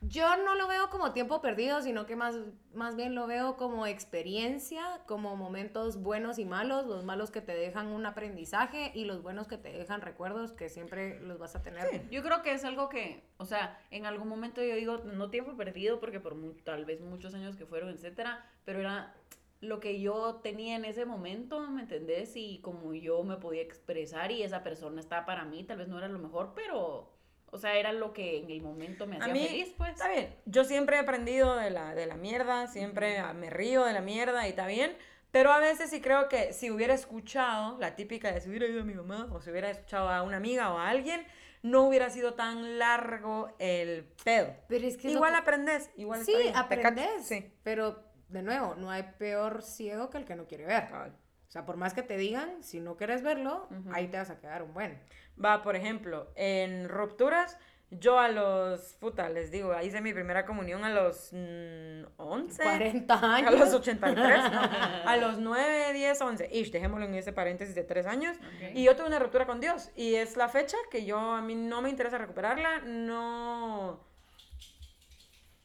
[0.02, 2.36] Yo no lo veo como tiempo perdido, sino que más,
[2.74, 7.56] más bien lo veo como experiencia, como momentos buenos y malos, los malos que te
[7.56, 11.62] dejan un aprendizaje y los buenos que te dejan recuerdos que siempre los vas a
[11.62, 11.88] tener.
[11.90, 12.00] Sí.
[12.10, 15.56] Yo creo que es algo que, o sea, en algún momento yo digo, no tiempo
[15.56, 19.14] perdido, porque por tal vez muchos años que fueron, etcétera, pero era
[19.60, 22.32] lo que yo tenía en ese momento, ¿me entendés?
[22.36, 25.98] Y como yo me podía expresar y esa persona estaba para mí, tal vez no
[25.98, 27.10] era lo mejor, pero,
[27.50, 29.92] o sea, era lo que en el momento me A hacía mí, feliz, pues.
[29.92, 33.92] está bien, yo siempre he aprendido de la, de la mierda, siempre me río de
[33.94, 34.94] la mierda y está bien,
[35.30, 38.82] pero a veces sí creo que si hubiera escuchado la típica de si hubiera ido
[38.82, 41.26] a mi mamá o si hubiera escuchado a una amiga o a alguien,
[41.62, 44.54] no hubiera sido tan largo el pedo.
[44.68, 47.26] Pero es que Igual que- aprendes, igual está Sí, bien, te cachas, aprendes.
[47.26, 47.52] Sí.
[47.64, 50.88] Pero, de nuevo, no hay peor ciego que el que no quiere ver.
[50.88, 51.16] cabal.
[51.48, 53.90] O sea, por más que te digan, si no quieres verlo, Ujú.
[53.94, 55.00] ahí te vas a quedar un buen.
[55.42, 57.58] Va, por ejemplo, en rupturas,
[57.88, 62.62] Yo a los, puta, les digo, hice mi primera comunión a los mm, 11.
[62.64, 63.60] 40 A años.
[63.60, 64.60] los 83, no,
[65.08, 68.36] a los 9, 10, 11, ish, dejémoslo en ese paréntesis de 3 años.
[68.74, 69.90] Y yo tuve una ruptura con Dios.
[69.94, 74.00] Y es la fecha que yo, a mí no me interesa recuperarla, no,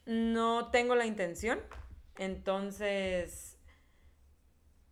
[0.06, 1.58] no tengo la intención.
[2.18, 3.58] Entonces,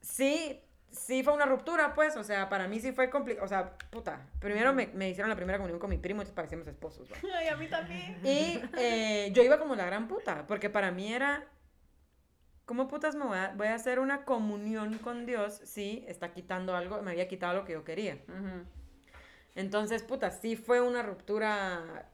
[0.00, 3.76] sí, sí fue una ruptura, pues, o sea, para mí sí fue complicado, o sea,
[3.90, 7.16] puta, primero me, me hicieron la primera comunión con mi primo, entonces parecíamos esposos, ¿va?
[7.38, 8.18] Ay, a mí también.
[8.24, 11.46] Y eh, yo iba como la gran puta, porque para mí era,
[12.64, 16.74] ¿cómo putas me voy a, voy a hacer una comunión con Dios si está quitando
[16.74, 18.18] algo, me había quitado lo que yo quería?
[19.54, 22.08] Entonces, puta, sí fue una ruptura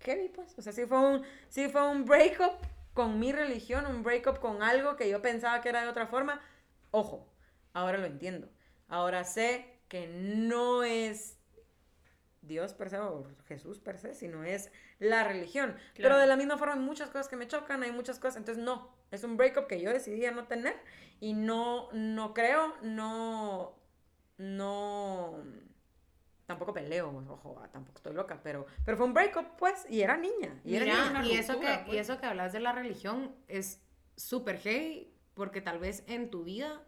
[0.00, 2.58] heavy, pues, o sea, sí fue un, sí fue un breakup
[2.94, 6.40] con mi religión, un breakup con algo que yo pensaba que era de otra forma.
[6.90, 7.28] Ojo,
[7.72, 8.48] ahora lo entiendo.
[8.88, 11.36] Ahora sé que no es
[12.42, 15.76] Dios per se o Jesús per se, sino es la religión.
[15.96, 18.62] Pero de la misma forma hay muchas cosas que me chocan, hay muchas cosas, entonces
[18.62, 20.76] no, es un breakup que yo decidí no tener
[21.20, 23.76] y no, no creo, no,
[24.38, 25.42] no,
[26.46, 30.16] tampoco peleo, ojo, ah, tampoco estoy loca, pero, pero fue un breakup pues y era
[30.16, 30.60] niña.
[30.64, 31.24] Y era Mira, niña.
[31.34, 32.00] y eso, ruptura, que, y pues.
[32.08, 33.82] eso que hablas de la religión es
[34.16, 36.82] súper heavy, porque tal vez en tu vida,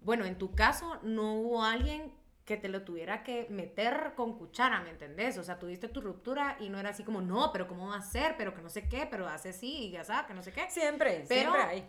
[0.00, 2.12] bueno, en tu caso, no hubo alguien
[2.44, 5.38] que te lo tuviera que meter con cuchara, ¿me entendés?
[5.38, 8.02] O sea, tuviste tu ruptura y no era así como, no, pero ¿cómo va a
[8.02, 8.36] ser?
[8.36, 10.68] Pero que no sé qué, pero hace así y ya sabes, que no sé qué.
[10.68, 11.88] Siempre, Pero- siempre hay.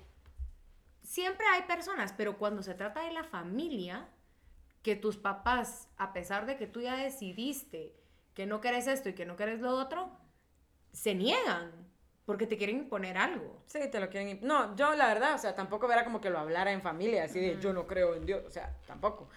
[1.01, 4.07] Siempre hay personas, pero cuando se trata de la familia,
[4.83, 7.95] que tus papás, a pesar de que tú ya decidiste
[8.33, 10.09] que no querés esto y que no querés lo otro,
[10.91, 11.71] se niegan
[12.25, 13.63] porque te quieren imponer algo.
[13.67, 14.39] Sí, te lo quieren.
[14.39, 17.25] imp- No, yo la verdad, o sea, tampoco era como que lo hablara en familia,
[17.25, 19.29] así de yo no creo en Dios, o sea, tampoco.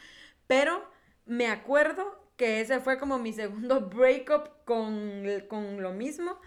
[0.47, 0.85] Pero
[1.27, 6.39] me acuerdo que ese fue como mi segundo breakup con, con lo mismo.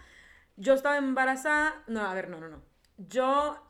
[0.56, 1.82] Yo estaba embarazada.
[1.86, 2.62] No, a ver, no, no, no.
[2.98, 3.62] Yo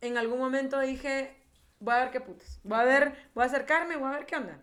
[0.00, 1.36] en algún momento dije,
[1.80, 2.60] voy a ver qué putas.
[2.64, 4.62] Voy a ver, voy a acercarme, voy a ver qué onda.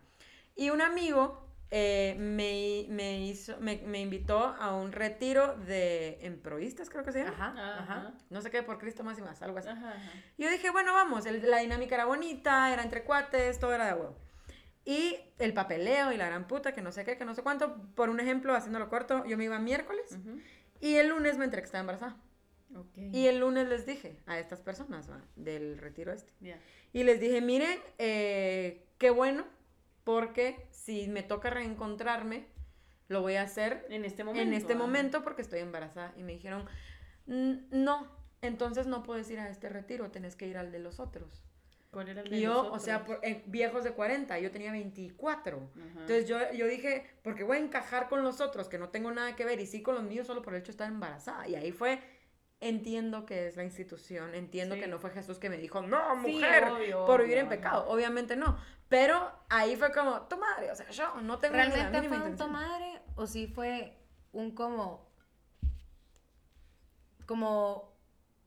[0.55, 6.89] Y un amigo eh, me, me, hizo, me, me invitó a un retiro de emproístas,
[6.89, 7.33] creo que se llama.
[7.33, 8.13] Ajá, ajá.
[8.29, 9.69] No sé qué, por Cristo más y más, algo así.
[9.69, 10.11] Ajá, ajá.
[10.37, 13.87] Y yo dije, bueno, vamos, el- la dinámica era bonita, era entre cuates, todo era
[13.87, 14.15] de huevo.
[14.85, 17.75] Y el papeleo y la gran puta, que no sé qué, que no sé cuánto.
[17.95, 20.39] Por un ejemplo, haciéndolo corto, yo me iba miércoles Ujú.
[20.81, 22.17] y el lunes me enteré que estaba embarazada.
[22.75, 22.97] Ok.
[23.13, 25.21] Y el lunes les dije a estas personas ¿va?
[25.35, 26.33] del retiro este.
[26.41, 26.59] Ya.
[26.91, 29.45] Y les dije, miren, eh, qué bueno,
[30.03, 32.45] porque si me toca reencontrarme,
[33.07, 34.47] lo voy a hacer En este momento.
[34.47, 36.13] en este momento porque estoy embarazada.
[36.17, 36.65] Y me dijeron,
[37.27, 38.07] "N- no,
[38.41, 41.43] entonces no puedes ir a este retiro, tenés que ir al de los otros.
[41.91, 44.49] ¿Cuál era el de Y yo, los o sea, por- eh, viejos de 40, yo
[44.51, 45.69] tenía 24.
[45.75, 45.83] Ajá.
[46.01, 49.35] Entonces yo, yo dije, porque voy a encajar con los otros, que no tengo nada
[49.35, 51.47] que ver, y sí con los míos solo por el hecho de estar embarazada.
[51.47, 51.99] Y ahí fue,
[52.61, 54.81] entiendo que es la institución, entiendo Sí.
[54.81, 57.45] que no fue Jesús que me dijo, no, Sí, mujer, obvio, por vivir obvio, en
[57.47, 57.55] ajá.
[57.57, 57.85] pecado.
[57.89, 58.57] Obviamente no.
[58.93, 62.17] Pero ahí fue como, tu madre, o sea, yo no tengo ni la ¿Realmente fue
[62.17, 62.51] un intención.
[62.51, 63.97] madre o sí fue
[64.34, 65.10] un como
[67.25, 67.91] como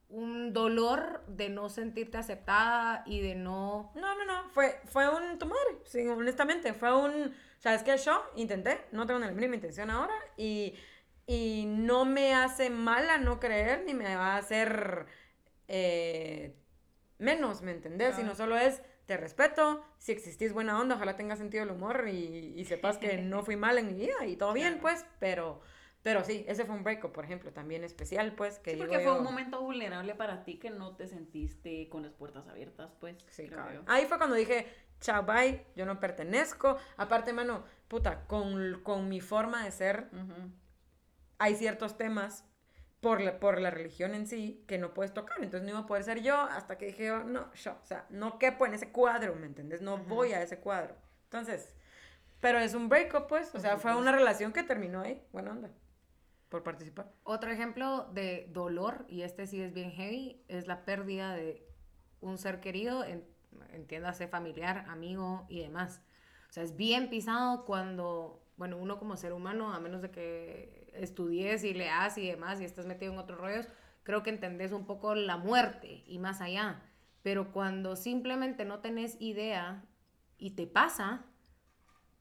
[0.09, 5.37] un dolor de no sentirte aceptada y de no No, no, no, fue, fue un
[5.37, 9.57] tu madre, sí, honestamente, fue un, sabes que yo intenté, no tengo ni la mínima
[9.57, 10.77] intención ahora y,
[11.27, 15.07] y no me hace mal a no creer ni me va a hacer
[15.67, 16.55] eh,
[17.19, 18.11] menos, ¿me entendés?
[18.11, 18.23] Claro.
[18.23, 22.55] Sino solo es, te respeto, si existís buena onda, ojalá tengas sentido del humor y,
[22.57, 24.83] y sepas que no fui mal en mi vida y todo bien, Claro.
[24.83, 25.61] pues, pero,
[26.03, 29.01] pero sí, ese fue un breakup, por ejemplo, también especial, pues, que Sí, digo porque
[29.05, 32.92] fue yo- un momento vulnerable para ti que no te sentiste con las puertas abiertas,
[33.01, 33.16] pues.
[33.31, 33.83] Sí, yo.
[33.87, 34.66] Ahí fue cuando dije,
[35.01, 36.77] chao, bye, yo no pertenezco.
[36.97, 40.11] Aparte, mano, puta, con, con mi forma de ser,
[41.38, 42.45] hay ciertos temas
[43.07, 45.37] por la, por la religión en sí que no puedes tocar.
[45.40, 48.05] Entonces no iba a poder ser yo hasta que dije, yo, no, yo, o sea,
[48.11, 49.81] no quepo en ese cuadro, ¿me entiendes?
[49.81, 50.97] No voy a ese cuadro.
[51.23, 51.73] Entonces,
[52.40, 55.71] pero es un breakup, pues, o sea, fue una relación que terminó ahí, buena onda,
[56.49, 57.12] por participar.
[57.23, 61.64] Otro ejemplo de dolor, y este sí es bien heavy, es la pérdida de
[62.21, 63.25] un ser querido, en,
[63.71, 66.03] entiéndase familiar, amigo y demás.
[66.51, 70.86] O sea, es bien pisado cuando, bueno, uno como ser humano, a menos de que
[71.01, 73.69] estudies y leas y demás y estés metido en otros rollos,
[74.03, 76.83] creo que entendés un poco la muerte y más allá.
[77.23, 79.85] Pero cuando simplemente no tenés idea
[80.39, 81.25] y te pasa,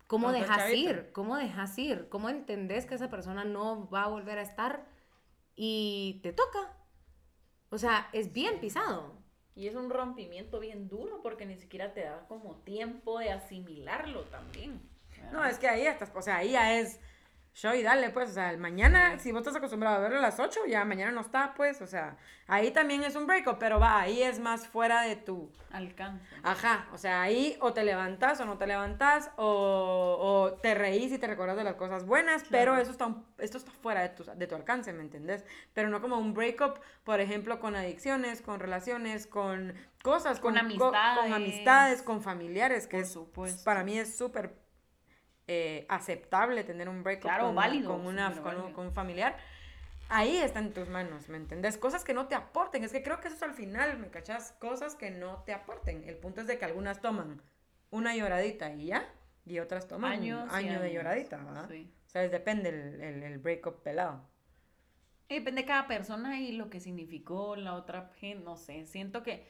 [0.07, 0.89] ¿Cómo estás dejas chavito.
[0.89, 1.11] ir?
[1.11, 2.09] ¿Cómo dejas ir?
[2.09, 4.85] ¿Cómo entendés que esa persona no va a volver a estar
[5.55, 6.77] y te toca?
[7.69, 9.15] O sea, es bien pisado.
[9.55, 14.23] Y es un rompimiento bien duro porque ni siquiera te da como tiempo de asimilarlo
[14.25, 14.81] también.
[15.31, 16.99] No, es que ahí estás, o sea, ahí ya es,
[17.55, 20.21] show y dale, pues, o sea, el mañana, si vos estás acostumbrado a verlo a
[20.21, 23.79] las 8, ya mañana no está, pues, o sea, ahí también es un breakup, pero
[23.79, 25.49] va, ahí es más fuera de tu...
[25.71, 26.23] Alcance.
[26.43, 31.11] Ajá, o sea, ahí o te levantas o no te levantas, o, o te reís
[31.13, 34.09] y te recuerdas de las cosas buenas, pero eso está, un- esto está fuera de
[34.09, 35.45] tu, de tu alcance, ¿me entendés?
[35.73, 40.59] Pero no como un breakup, por ejemplo, con adicciones, con relaciones, con cosas, Con co-
[40.59, 41.19] amistades.
[41.23, 43.63] con amistades, con familiares, que Por es, supuesto.
[43.63, 44.53] para mí es súper
[45.47, 49.37] eh, aceptable tener un breakup Claro, con, válido, con, una, súper con, con un familiar.
[50.09, 51.77] Ahí está en tus manos, ¿me entendés?
[51.77, 52.83] Cosas que no te aporten.
[52.83, 54.53] Es que creo que eso es al final, ¿me cachas?
[54.59, 56.03] Cosas que no te aporten.
[56.07, 57.41] El punto es de que algunas toman
[57.89, 59.07] una lloradita y ya,
[59.45, 61.67] y otras toman Años un año de lloradita, ¿verdad?
[61.69, 61.91] Sí.
[62.05, 64.27] O sea, depende el, el, el breakup pelado.
[65.27, 68.85] Y Depende de cada persona y lo que significó la otra gente, no sé.
[68.85, 69.47] Siento que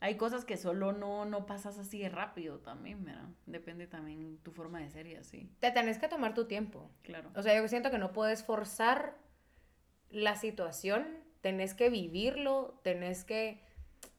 [0.00, 3.28] hay cosas que solo no, no pasas así de rápido también, ¿verdad?
[3.46, 6.90] Depende también tu forma de ser y así, Te tenés que tomar tu tiempo.
[7.02, 7.30] claro.
[7.34, 9.16] O sea, yo siento que no puedes forzar
[10.10, 11.06] la situación,
[11.42, 13.62] tenés que vivirlo, tenés que,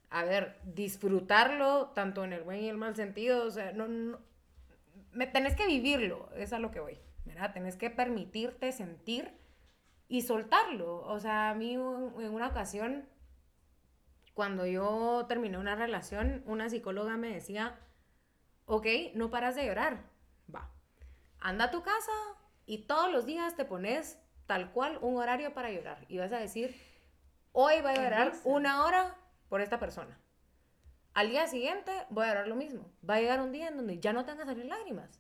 [0.10, 4.20] a ver, disfrutarlo, tanto en el buen y el mal sentido, o sea, no, no-
[5.12, 7.54] me, tenés que vivirlo, es a lo que voy, ¿verdad?
[7.54, 9.34] Tenés que permitirte sentir
[10.08, 11.02] y soltarlo.
[11.02, 13.06] O sea, a mí en una ocasión,
[14.34, 17.80] cuando yo terminé una relación, una psicóloga me decía,
[18.66, 20.04] ok, no paras de llorar,
[20.54, 20.72] va,
[21.40, 22.12] anda a tu casa
[22.66, 26.40] y todos los días te pones tal cual un horario para llorar y vas a
[26.40, 26.76] decir,
[27.52, 29.18] hoy voy a llorar una hora
[29.50, 30.18] por esta persona.
[31.14, 32.90] Al día siguiente voy a llorar lo mismo.
[33.08, 35.20] Va a llegar un día en donde ya no te van a salir lágrimas.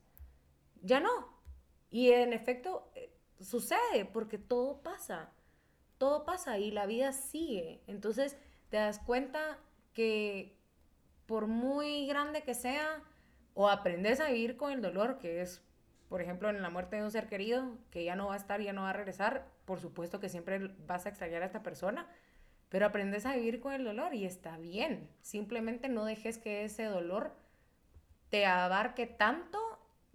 [0.81, 1.41] Ya no.
[1.89, 5.33] Y en efecto, eh, sucede porque todo pasa.
[5.97, 7.83] Todo pasa y la vida sigue.
[7.87, 8.37] Entonces
[8.71, 9.59] te das cuenta
[9.93, 10.57] que
[11.27, 13.03] por muy grande que sea,
[13.53, 15.61] o aprendes a vivir con el dolor, que es,
[16.07, 18.61] por ejemplo, en la muerte de un ser querido, que ya no va a estar,
[18.61, 22.07] ya no va a regresar, por supuesto que siempre vas a extrañar a esta persona,
[22.69, 25.09] pero aprendes a vivir con el dolor y está bien.
[25.21, 27.35] Simplemente no dejes que ese dolor
[28.29, 29.59] te abarque tanto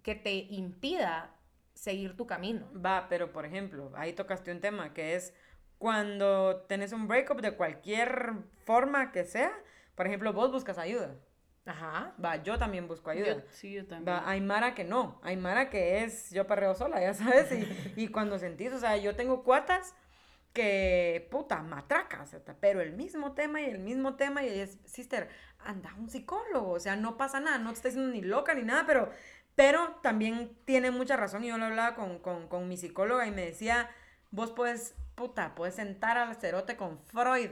[0.01, 1.35] que te impida
[1.75, 2.67] seguir tu camino.
[2.73, 5.35] Va, pero por ejemplo, ahí tocaste un tema que es
[5.77, 8.33] cuando tenés un breakup de cualquier
[8.65, 9.51] forma que sea,
[9.95, 11.15] por ejemplo, vos buscas ayuda.
[11.65, 12.13] Ajá.
[12.23, 13.35] Va, yo también busco ayuda.
[13.35, 14.07] Yo- sí, yo también.
[14.15, 18.01] Va, hay Mara que no, hay Mara que es yo perreo sola, ya sabes, y,
[18.03, 19.93] y cuando sentís, o sea, yo tengo cuatas
[20.53, 24.79] que, puta, matracas, o sea, pero el mismo tema y el mismo tema y es,
[24.85, 28.53] sister, anda un psicólogo, o sea, no pasa nada, no te estoy diciendo ni loca
[28.55, 29.11] ni nada, pero,
[29.55, 33.31] pero también tiene mucha razón, y yo lo hablaba con, con, con mi psicóloga y
[33.31, 33.89] me decía,
[34.31, 37.49] vos puedes, puta, puedes sentar al cerote con Freud,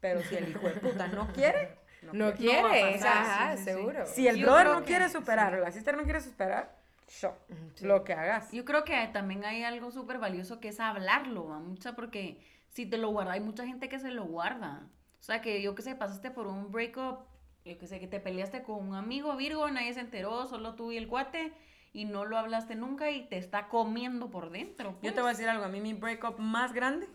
[0.00, 2.36] pero si el hijo de puta no quiere, No, quiere.
[2.36, 3.70] quiere, va a pasar, ajá, sí, sí, sí.
[3.76, 4.06] seguro.
[4.06, 6.78] Si el Yo brother no que- quiere superar o la sister no quiere superar,
[7.20, 7.34] yo,
[7.80, 8.52] lo que hagas.
[8.52, 11.58] Yo creo que también hay algo súper valioso que es hablarlo, ¿va?
[11.58, 14.86] mucha porque si te lo guarda, hay mucha gente que se lo guarda.
[15.18, 17.18] O sea, que yo que sé, pasaste por un breakup,
[17.64, 20.92] yo que sé, que te peleaste con un amigo Virgo, nadie se enteró, solo tú
[20.92, 21.52] y el cuate,
[21.92, 24.90] y no lo hablaste nunca y te está comiendo por dentro.
[24.90, 25.14] Yo pues.
[25.14, 27.08] te voy a decir algo, a mí mi breakup más grande,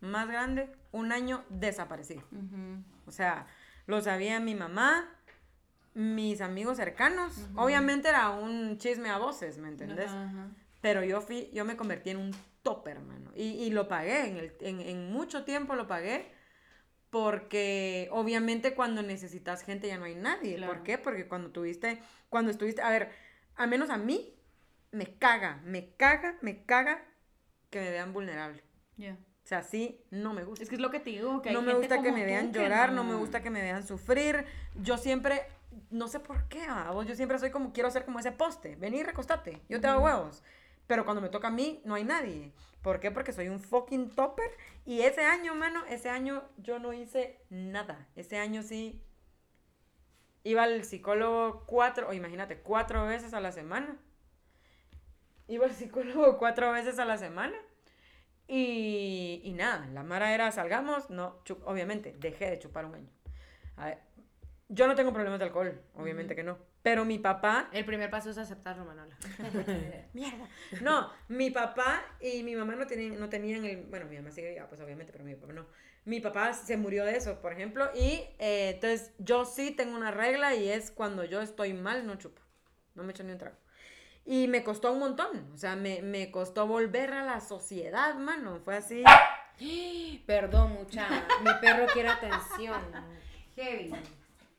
[0.00, 2.16] más grande, un año desaparecí.
[2.32, 2.82] Ujú.
[3.06, 3.46] O sea,
[3.86, 5.08] lo sabía mi mamá,
[5.94, 7.48] mis amigos cercanos.
[7.56, 10.10] Obviamente era un chisme a voces, ¿me entendés?
[10.80, 12.30] Pero yo fui, yo me convertí en un
[12.62, 13.32] topper, hermano.
[13.34, 16.32] Y, y lo pagué, en, el, en, en mucho tiempo lo pagué.
[17.10, 20.64] Porque obviamente cuando necesitas gente ya no hay nadie.
[20.64, 20.96] ¿Por qué?
[20.96, 23.10] Porque cuando tuviste, cuando estuviste, a ver,
[23.60, 24.34] al menos a mí,
[24.90, 27.04] me caga, me caga, me caga
[27.68, 28.64] que me vean vulnerable.
[28.96, 29.12] Ya.
[29.12, 30.62] O sea, sí, no me gusta.
[30.62, 32.16] Es que es lo que te digo, que hay no me gente gusta que como
[32.16, 34.46] me tú vean que llorar, no me gusta que me vean sufrir.
[34.76, 35.42] Yo siempre,
[35.90, 38.76] no sé por qué, ah, vos, yo siempre soy como, quiero ser como ese poste.
[38.76, 40.42] Vení, recostate, yo te hago huevos.
[40.86, 42.54] Pero cuando me toca a mí, no hay nadie.
[42.80, 43.10] ¿Por qué?
[43.10, 44.50] Porque soy un fucking topper.
[44.86, 48.08] Y ese año, mano, ese año yo no hice nada.
[48.16, 49.04] Ese año sí
[50.44, 53.96] iba al psicólogo cuatro, o imagínate, cuatro veces a la semana.
[55.48, 57.56] Iba al psicólogo cuatro veces a la semana.
[58.48, 63.08] Y, y nada, la mara era salgamos, no, chu- obviamente, dejé de chupar un año.
[63.76, 63.98] A ver,
[64.68, 66.58] yo no tengo problemas de alcohol, obviamente que no.
[66.82, 69.14] Pero mi papá, El primer paso es aceptarlo, Manola.
[70.14, 70.48] mierda,
[70.80, 74.50] no, mi papá y mi mamá no tenían, no tenían el, bueno, mi mamá sigue
[74.50, 75.66] viva, pues obviamente, pero mi papá no.
[76.10, 80.10] Mi papá se murió de eso, por ejemplo, y eh, entonces yo sí tengo una
[80.10, 82.42] regla y es cuando yo estoy mal, no chupo,
[82.96, 83.54] no me echo ni un trago.
[84.24, 88.58] Y me costó un montón, o sea, me, me costó volver a la sociedad, mano,
[88.64, 89.04] fue así.
[90.26, 91.06] Perdón, mucha.
[91.44, 92.80] Mi perro quiere atención.
[93.54, 93.92] Heavy.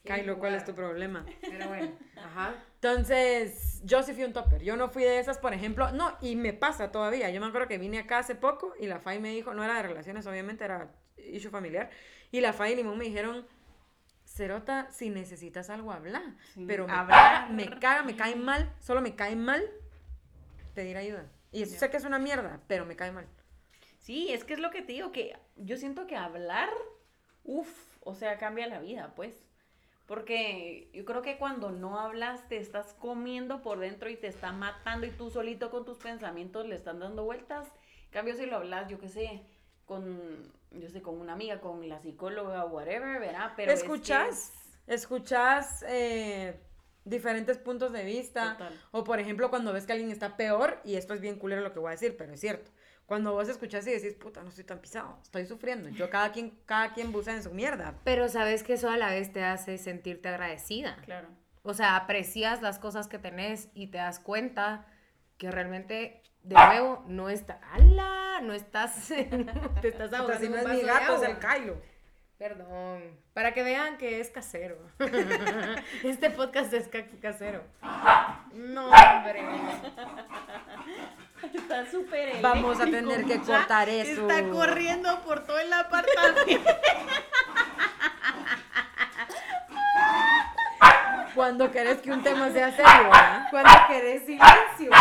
[0.05, 1.25] Kylo, ¿cuál es tu problema?
[1.41, 2.55] Pero bueno, ajá.
[2.75, 4.63] Entonces, yo sí fui un topper.
[4.63, 5.91] Yo no fui de esas, por ejemplo.
[5.91, 7.29] No, y me pasa todavía.
[7.29, 9.75] Yo me acuerdo que vine acá hace poco y la FAI me dijo, no era
[9.75, 10.89] de relaciones, obviamente era
[11.31, 11.89] issue familiar.
[12.31, 13.45] Y la FAI y Limón me dijeron,
[14.25, 16.35] Cerota, si necesitas algo, habla.
[16.67, 17.07] Pero me hablar.
[17.07, 19.63] caga, me caga, me cae mal, solo me cae mal
[20.73, 21.29] pedir ayuda.
[21.51, 23.27] Y eso sé que es una mierda, pero me cae mal.
[23.99, 26.69] Sí, es que es lo que te digo, que yo siento que hablar,
[27.43, 29.45] uff, o sea, cambia la vida, pues.
[30.05, 34.51] Porque yo creo que cuando no hablas te estás comiendo por dentro y te está
[34.51, 37.67] matando y tú solito con tus pensamientos le están dando vueltas.
[38.05, 39.45] En cambio, si lo hablas, yo qué sé,
[39.91, 43.51] con, yo sé, con una amiga, con la psicóloga o whatever, ¿verdad?
[43.57, 44.53] Pero es que escuchas,
[44.87, 46.57] escuchas eh,
[47.03, 48.53] diferentes puntos de vista.
[48.53, 48.81] Total.
[48.91, 51.73] O por ejemplo, cuando ves que alguien está peor, y esto es bien culero lo
[51.73, 52.71] que voy a decir, pero es cierto.
[53.05, 55.89] Cuando vos escuchas y decís, puta, no estoy tan pisado, estoy sufriendo.
[55.89, 57.99] Yo, cada quien, cada quien busa en su mierda.
[58.05, 60.95] Pero sabes que eso a la vez te hace sentirte agradecida.
[61.03, 61.27] Claro.
[61.63, 64.85] O sea, aprecias las cosas que tenés y te das cuenta
[65.37, 67.59] que realmente, de nuevo, no está.
[67.71, 68.41] ¡Hala!
[68.41, 69.07] No estás.
[69.81, 71.27] te estás ahogando si no es mi gato, es agua.
[71.27, 71.81] el Kylo.
[72.37, 73.19] Perdón.
[73.33, 74.77] Para que vean que es casero.
[76.03, 77.61] este podcast es ca- casero.
[78.53, 79.45] No, hombre.
[81.53, 84.27] Está súper Vamos a tener que cortar eso.
[84.27, 86.69] Está corriendo por todo el apartamento.
[91.33, 93.47] Cuando querés que un tema sea serio, ¿verdad?
[93.49, 94.91] Cuando querés silencio.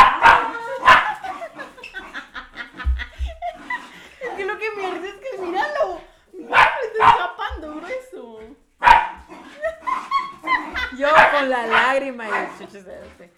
[12.00, 12.30] Lágrima y
[12.64, 13.30] este.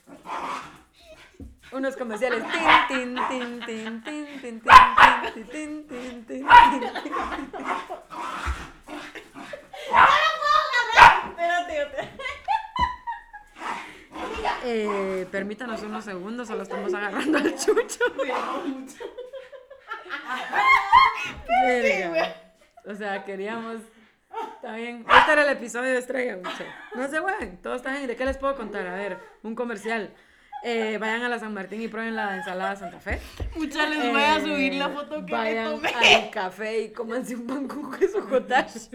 [1.73, 2.45] Unos comerciales.
[2.89, 6.47] Tin, tin, tin, tin, tin, tin, tin, tin, tin, tin, tin, tin.
[11.29, 12.13] Espérate, yo te-
[14.65, 18.05] Eh, permítanos unos segundos, solo estamos agarrando al chucho.
[21.65, 22.37] Verga.
[22.87, 23.79] O sea, queríamos.
[24.63, 25.05] Está bien.
[25.13, 26.65] Este era el episodio de Estrella, mucho.
[26.95, 28.07] No se hueven, todo está bien.
[28.07, 28.87] ¿De qué les puedo contar?
[28.87, 30.11] A ver, un comercial.
[30.65, 33.19] Eh, vayan a la San Martín y prueben la ensalada Santa Fe.
[33.57, 35.89] Mucha les voy a Eh, subir la foto que me vayan tomé.
[35.89, 38.89] al café y cómanse un pan con queso cottage.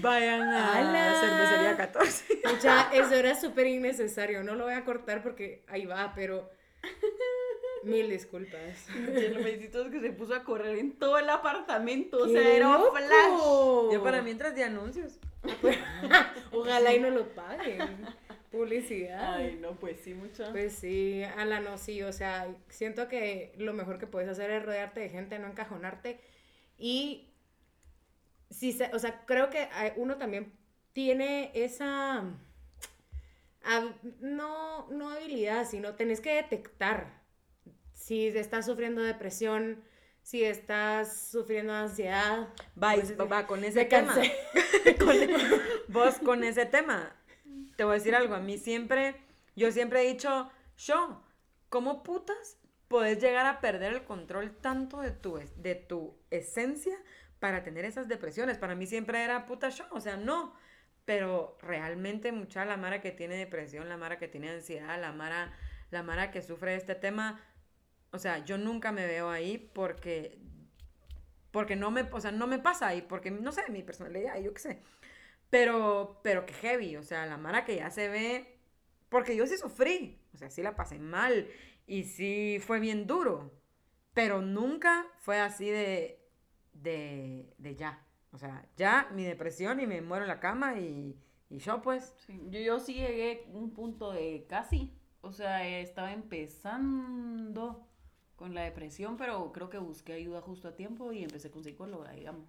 [0.00, 1.14] Vayan a ¡Hala!
[1.20, 2.24] cervecería 14.
[2.48, 4.44] Mucha, eso era súper innecesario.
[4.44, 6.48] No lo voy a cortar porque ahí va, pero.
[7.84, 8.86] Mil disculpas.
[8.96, 12.18] El besito es que se puso a correr en todo el apartamento.
[12.18, 13.92] O ¡Qué sea, era un flash.
[13.92, 15.18] Yo para mientras de anuncios.
[16.52, 18.06] Ojalá y no lo paguen.
[18.50, 19.36] Publicidad.
[19.36, 20.50] Ay, no, pues sí, mucha.
[20.52, 24.62] Pues sí, Ala, no, sí, o sea, siento que lo mejor que puedes hacer es
[24.64, 26.20] rodearte de gente, no encajonarte.
[26.76, 27.30] Y,
[28.50, 30.52] sí, se- o sea, creo que hay- uno también
[30.92, 32.24] tiene esa,
[34.20, 37.21] no, no habilidad, sino tenés que detectar
[37.92, 39.82] si estás sufriendo depresión,
[40.22, 42.48] si estás sufriendo ansiedad.
[42.96, 44.14] Pues, va con ese tema.
[44.98, 45.16] Con-
[45.88, 47.14] vos con ese tema.
[47.76, 48.34] Te voy a decir algo.
[48.34, 49.16] A mí siempre,
[49.56, 51.22] yo siempre he dicho, yo,
[51.68, 56.96] ¿cómo putas puedes llegar a perder el control tanto de tu, de tu esencia
[57.38, 58.58] para tener esas depresiones?
[58.58, 60.54] Para mí siempre era puta yo, o sea, no.
[61.04, 65.52] Pero realmente mucha la Mara que tiene depresión, la Mara que tiene ansiedad, la Mara,
[65.90, 67.40] la Mara que sufre de este tema,
[68.12, 70.38] o sea, yo nunca me veo ahí porque
[71.50, 74.54] porque no me, o sea, no me pasa ahí, porque no sé, mi personalidad, yo
[74.54, 74.82] qué sé.
[75.50, 78.58] Pero, pero que heavy, o sea, la Mara que ya se ve,
[79.08, 81.48] porque yo sí sufrí, o sea, sí la pasé mal
[81.86, 83.52] y sí fue bien duro,
[84.14, 86.20] pero nunca fue así de,
[86.74, 88.04] de, de ya.
[88.32, 91.16] O sea, ya mi depresión y me muero en la cama y,
[91.50, 92.14] y yo pues,
[92.50, 94.92] yo, yo sí llegué a un punto de casi.
[95.20, 97.86] O sea, estaba empezando
[98.42, 102.10] con la depresión, pero creo que busqué ayuda justo a tiempo y empecé con psicóloga,
[102.10, 102.48] digamos.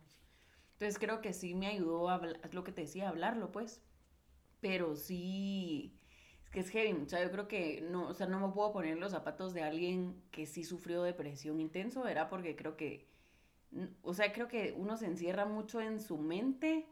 [0.71, 3.79] Entonces creo que sí me ayudó a es lo que te decía, hablarlo, pues.
[4.59, 5.95] Pero sí,
[6.43, 8.97] es que es heavy, o yo creo que no, o sea, no me puedo poner
[8.97, 12.27] los zapatos de alguien que sí sufrió depresión intenso, ¿verdad?
[12.27, 13.07] Porque creo que,
[14.01, 16.87] o sea, creo que uno se encierra mucho en su mente,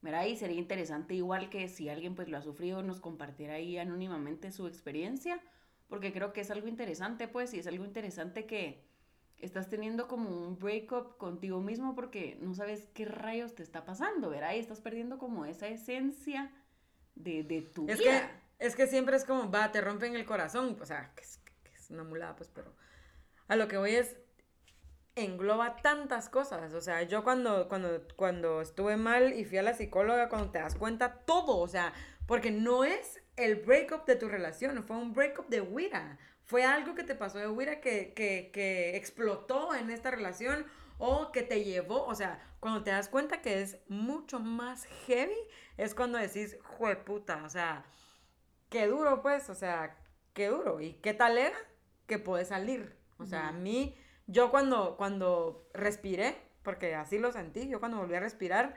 [0.00, 0.24] ¿verdad?
[0.24, 4.52] Y sería interesante igual que si alguien pues lo ha sufrido, nos compartiera ahí anónimamente
[4.52, 5.38] su experiencia,
[5.88, 8.84] porque creo que es algo interesante, pues, y es algo interesante que
[9.38, 14.30] estás teniendo como un breakup contigo mismo porque no sabes qué rayos te está pasando,
[14.30, 14.54] ¿verdad?
[14.54, 16.52] Y estás perdiendo como esa esencia
[17.14, 18.28] de, de tu es vida.
[18.58, 21.38] que, es que siempre es como, va, te rompen el corazón, o sea, que es,
[21.62, 22.74] que es una mulada pues, pero
[23.46, 24.16] a lo que voy es,
[25.14, 26.72] engloba tantas cosas.
[26.74, 30.58] O sea, yo cuando, cuando, cuando estuve mal y fui a la psicóloga, cuando te
[30.58, 31.92] das cuenta, todo, o sea,
[32.26, 36.18] porque no es el breakup de tu relación, fue un breakup de huira.
[36.44, 40.66] Fue algo que te pasó de huira que, que, que explotó en esta relación
[40.98, 45.36] o que te llevó, o sea, cuando te das cuenta que es mucho más heavy,
[45.76, 46.58] es cuando decís,
[47.04, 47.84] puta, o sea,
[48.68, 49.96] qué duro pues, o sea,
[50.34, 50.80] qué duro.
[50.80, 51.56] ¿Y qué tal era
[52.06, 52.96] que puede salir?
[53.18, 58.14] O sea, a mí, yo cuando, cuando respiré, porque así lo sentí, yo cuando volví
[58.16, 58.76] a respirar,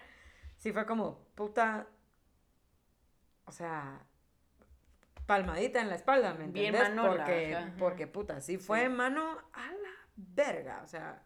[0.57, 1.87] sí fue como, puta,
[3.45, 4.05] o sea,
[5.25, 6.89] palmadita en la espalda, ¿me entiendes?
[6.99, 11.23] porque, porque, puta, sí fue mano a la verga, o sea,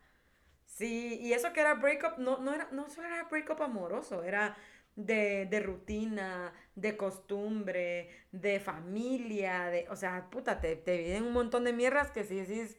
[0.66, 4.56] sí, y eso que era breakup, no, no, era, no solo era breakup amoroso, era
[4.96, 11.34] de, de, rutina, de costumbre, de familia, de, o sea, puta, te, te vienen un
[11.34, 12.78] montón de mierdas que sí decís,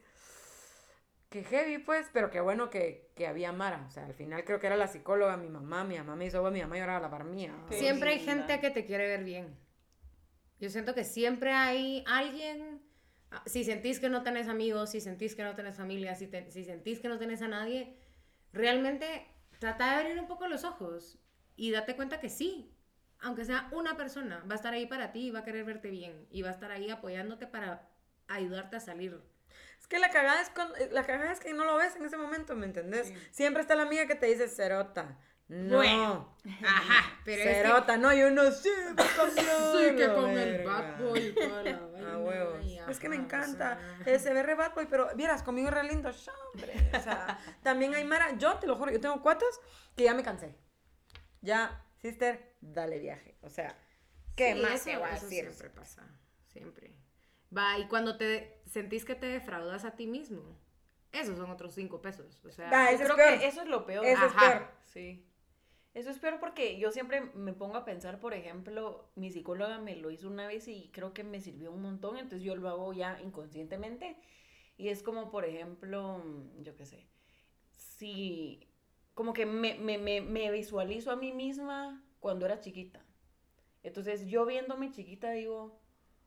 [1.28, 4.60] que heavy pues, pero qué bueno que, que, había Mara, o sea, al final creo
[4.60, 7.24] que era la psicóloga, mi mamá, mi mamá me hizo, mi mamá lloraba la par
[7.24, 7.52] mía.
[7.70, 9.65] Siempre hay gente que te quiere ver bien.
[10.58, 12.82] Yo siento que siempre hay alguien,
[13.30, 16.64] ah, si sentís que no tenés amigos, si sentís que no tenés familia, si, si
[16.64, 17.96] sentís que no tenés a nadie,
[18.52, 19.26] realmente
[19.58, 21.18] trata de abrir un poco los ojos
[21.56, 22.74] y date cuenta que sí,
[23.18, 25.90] aunque sea una persona, va a estar ahí para ti y va a querer verte
[25.90, 27.88] bien y va a estar ahí apoyándote para
[28.28, 29.20] ayudarte a salir.
[29.78, 32.16] Es que la cagada es, con, la cagada es que no lo ves en ese
[32.16, 33.12] momento, ¿me entendés?
[33.30, 35.18] Siempre está la amiga que te dice, cerota,
[35.48, 36.36] no.
[36.64, 41.62] Ajá, pero Cerota, no, yo no sé, Sí, que con el bad boy y toda
[41.62, 42.64] la Ah, huevos.
[42.88, 43.78] es que me encanta.
[44.04, 46.10] Ese ver bad boy, pero vieras, conmigo es re lindo,
[46.52, 46.90] hombre.
[46.96, 49.60] O sea, también hay Mara, yo te lo juro, yo tengo cuatas
[49.96, 50.56] que ya me cansé
[51.46, 53.38] ya, sister, dale viaje.
[53.42, 53.78] O sea,
[54.34, 55.44] ¿qué más te va a decir?
[55.44, 56.02] Siempre pasa,
[56.48, 56.94] siempre.
[57.56, 60.58] Va, y cuando te sentís que te defraudas a ti mismo,
[61.12, 62.44] esos son otros cinco pesos.
[62.44, 64.04] O sea, creo que eso es lo peor.
[64.04, 64.68] Eso es peor.
[64.82, 65.24] Sí.
[65.96, 69.96] Eso es peor porque yo siempre me pongo a pensar, por ejemplo, mi psicóloga me
[69.96, 72.92] lo hizo una vez y creo que me sirvió un montón, entonces yo lo hago
[72.92, 74.14] ya inconscientemente.
[74.76, 76.22] Y es como, por ejemplo,
[76.60, 77.06] yo qué sé,
[77.70, 78.68] si
[79.14, 83.02] como que me, me, me, me, visualizo a mí misma cuando era chiquita.
[83.82, 85.80] Entonces, yo viéndome chiquita digo...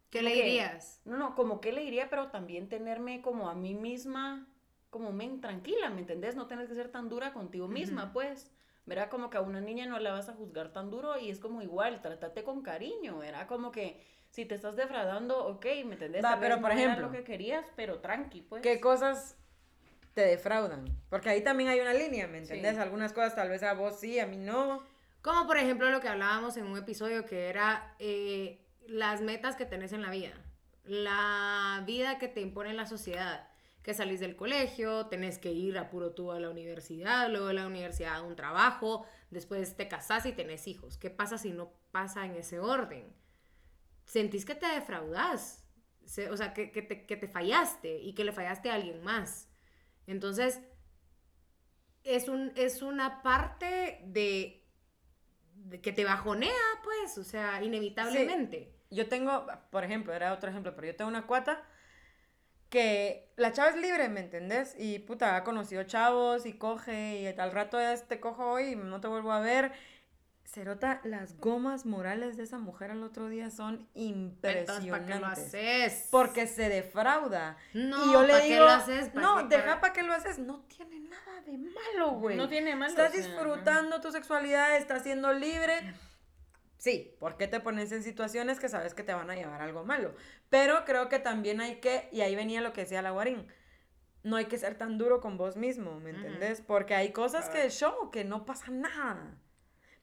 [0.09, 0.99] ¿Qué le dirías?
[1.05, 4.47] No, no, como que le diría, pero también tenerme como a mí misma,
[4.89, 6.36] como men, tranquila, ¿me entendés?
[6.36, 8.51] No tienes que ser tan dura contigo misma, pues.
[8.90, 11.40] Verá, como que a una niña no la vas a juzgar tan duro y es
[11.40, 16.26] como igual, trátate con cariño, era como que si te estás defraudando, ok, ¿me entendés?
[16.40, 18.62] pero por ejemplo, lo que querías, pero tranqui, pues.
[18.64, 19.38] ¿Qué cosas
[20.14, 20.86] te defraudan.
[21.10, 22.78] Porque ahí también hay una línea, ¿me entendés?
[22.78, 24.84] Algunas cosas tal vez a vos sí, a mí no.
[25.22, 29.66] Como por ejemplo lo que hablábamos en un episodio que era eh, las metas que
[29.66, 30.34] tenés en la vida.
[30.84, 33.49] La vida que te impone la sociedad.
[33.84, 37.53] Que salís del colegio, tenés que ir a puro tú a la universidad, luego de
[37.53, 40.97] la universidad a un trabajo, después te casás y tenés hijos.
[40.97, 43.13] ¿Qué pasa si no pasa en ese orden?
[44.05, 45.65] Sentís que te defraudas.
[46.32, 49.47] O sea, que, que, te, que te fallaste y que le fallaste a alguien más.
[50.07, 50.59] Entonces,
[52.03, 54.65] es, un, es una parte de,
[55.82, 56.51] que te bajonea,
[56.84, 58.73] pues, o sea, inevitablemente.
[58.89, 61.63] Yo tengo, por ejemplo, era otro ejemplo, pero yo tengo una cuata
[62.70, 64.76] que la chava es libre, ¿me entendés?
[64.78, 69.01] Y puta, ha conocido chavos y coge y tal rato te cojo hoy y no
[69.01, 69.72] te vuelvo a ver
[70.49, 74.89] Cerota, las gomas morales de esa mujer al otro día son impresionantes.
[74.89, 76.07] ¿para qué lo haces?
[76.09, 77.55] Porque se defrauda.
[77.74, 79.13] No, y yo le digo, qué lo haces?
[79.13, 80.39] no, deja para qué lo haces.
[80.39, 82.36] No tiene nada de malo, güey.
[82.36, 82.89] No tiene malo.
[82.89, 85.93] Estás disfrutando tu sexualidad, estás siendo libre.
[86.80, 90.15] Sí, porque te pones en situaciones que sabes que te van a llevar algo malo.
[90.49, 93.45] Pero creo que también hay que, y ahí venía lo que decía la Guarín,
[94.23, 96.61] no hay que ser tan duro con vos mismo, ¿me entendés?
[96.61, 99.38] Porque hay cosas que show, que no pasa nada.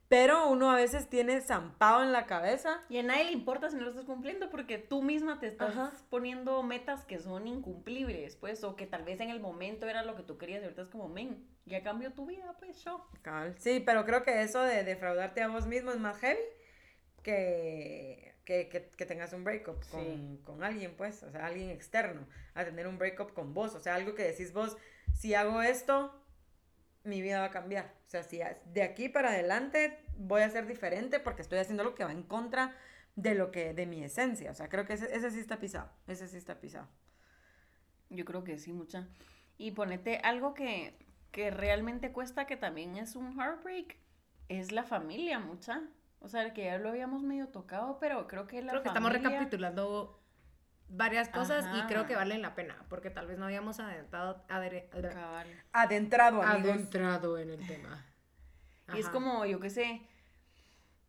[0.09, 2.81] Pero uno a veces tiene zampado en la cabeza.
[2.91, 6.05] Y a nadie le importa si no lo estás cumpliendo porque tú misma te estás
[6.11, 10.15] poniendo metas que son incumplibles, pues, o que tal vez en el momento era lo
[10.15, 13.05] que tú querías y ahorita es como, men, ya cambió tu vida, pues, yo.
[13.57, 16.39] Sí, pero creo que eso de defraudarte a vos mismo es más heavy
[17.27, 22.25] que, que, que, tengas un breakup con, con alguien, pues, o sea, alguien externo,
[22.55, 24.77] a tener un breakup con vos, o sea, algo que decís vos,
[25.13, 26.15] si hago esto,
[27.03, 27.93] mi vida va a cambiar.
[28.07, 31.97] O sea, si de aquí para adelante voy a ser diferente porque estoy haciendo lo
[31.97, 32.77] que va en contra
[33.17, 34.53] de lo que, de mi esencia.
[34.53, 35.91] O sea, creo que ese, ese sí está pisado.
[36.07, 36.87] Ese sí está pisado.
[38.09, 39.09] Yo creo que sí, mucha.
[39.59, 40.97] Y ponete algo que,
[41.33, 43.97] que realmente cuesta, que también es un heartbreak,
[44.49, 45.83] es la familia, mucha.
[46.21, 49.13] O sea, que ya lo habíamos medio tocado, pero creo que la Creo que estamos
[49.13, 50.21] recapitulando
[50.89, 54.89] varias cosas y creo que valen la pena, porque tal vez no habíamos adentrado, adere-
[54.91, 55.47] adere- Cabal.
[55.73, 56.73] Adentrado, amigos.
[56.75, 58.05] adentrado en el tema.
[58.95, 60.03] Y es como, yo qué sé,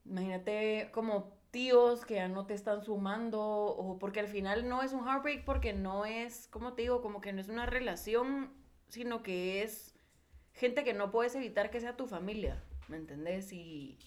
[0.06, 4.94] imagínate como tíos que ya no te están sumando, o porque al final no es
[4.94, 8.52] un heartbreak, porque no es, como te digo, como que no es una relación,
[8.90, 9.96] sino que es
[10.54, 13.52] gente que no puedes evitar que sea tu familia, ¿me entendés?
[13.54, 13.98] Y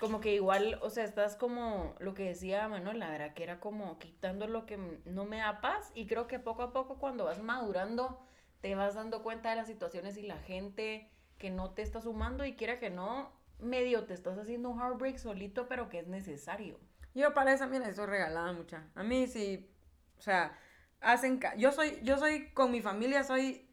[0.00, 3.34] como que igual, o sea, estás como lo que decía Manuela, ¿verdad?
[3.34, 6.72] Que era como quitando lo que no me da paz, y creo que poco a
[6.72, 8.20] poco cuando vas madurando,
[8.60, 12.44] te vas dando cuenta de las situaciones y la gente que no te está sumando
[12.44, 16.78] y quiera que no, medio te estás haciendo un heartbreak solito, pero que es necesario.
[17.14, 18.90] Yo para esa, mira, estoy regalada mucha.
[18.94, 19.70] A mí sí,
[20.18, 20.58] o sea,
[21.00, 21.40] hacen...
[21.56, 23.63] Yo soy, yo soy, con mi familia soy...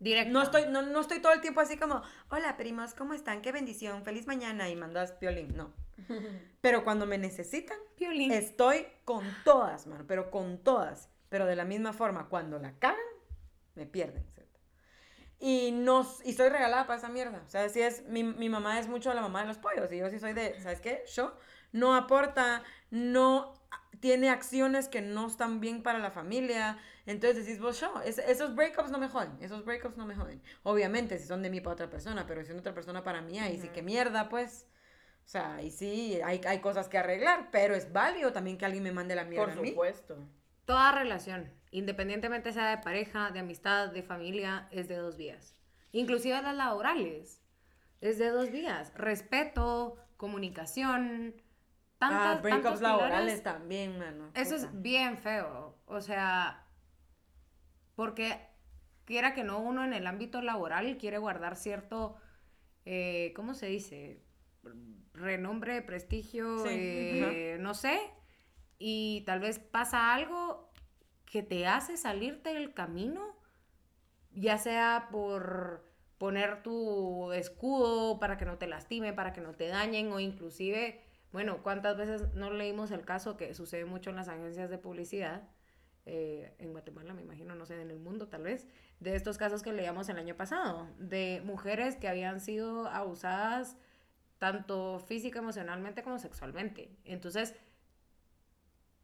[0.00, 0.32] Directo.
[0.32, 3.42] No estoy, no, no estoy todo el tiempo así como, hola primos, ¿cómo están?
[3.42, 5.54] Qué bendición, feliz mañana y mandas violín.
[5.56, 5.72] No.
[6.60, 8.32] Pero cuando me necesitan, Violín.
[8.32, 11.10] estoy con todas, mano, pero con todas.
[11.28, 12.98] Pero de la misma forma, cuando la cagan,
[13.74, 14.24] me pierden.
[15.38, 17.42] Y, no, y soy regalada para esa mierda.
[17.46, 19.90] O sea, si es, mi, mi mamá es mucho la mamá de los pollos.
[19.90, 21.02] Y yo sí soy de, ¿sabes qué?
[21.14, 21.34] Yo
[21.72, 23.54] no aporta, no
[24.00, 26.78] tiene acciones que no están bien para la familia.
[27.06, 29.32] Entonces decís vos, yo, es- esos breakups no me joden.
[29.40, 30.42] Esos breakups no me joden.
[30.62, 33.20] Obviamente, si son de mí para otra persona, pero si son de otra persona para
[33.20, 34.66] mí, ahí sí que mierda, pues.
[35.24, 38.82] O sea, ahí sí, hay, hay cosas que arreglar, pero es válido también que alguien
[38.82, 39.68] me mande la mierda Por a mí.
[39.70, 40.16] supuesto.
[40.64, 45.54] Toda relación, independientemente sea de pareja, de amistad, de familia, es de dos vías.
[45.92, 47.42] Inclusive las laborales,
[48.00, 48.92] es de dos vías.
[48.96, 51.34] Respeto, comunicación,
[52.00, 54.30] tantas, ah, breakups laborales también, mano.
[54.34, 54.66] Eso puta.
[54.66, 55.78] es bien feo.
[55.86, 56.66] O sea,
[57.94, 58.40] porque
[59.04, 62.16] quiera que no, uno en el ámbito laboral quiere guardar cierto,
[62.86, 64.24] eh, ¿cómo se dice?
[65.12, 68.00] Renombre, prestigio, Sí, eh, no sé.
[68.78, 70.72] Y tal vez pasa algo
[71.26, 73.36] que te hace salirte del camino,
[74.32, 75.84] ya sea por
[76.16, 81.02] poner tu escudo para que no te lastime, para que no te dañen, o inclusive,
[81.32, 85.48] bueno, ¿cuántas veces no leímos el caso que sucede mucho en las agencias de publicidad?
[86.06, 88.66] eh, en Guatemala, me imagino, no sé, en el mundo tal vez,
[89.00, 93.76] de estos casos que leíamos el año pasado, de mujeres que habían sido abusadas
[94.38, 96.96] tanto física, emocionalmente como sexualmente.
[97.04, 97.54] Entonces,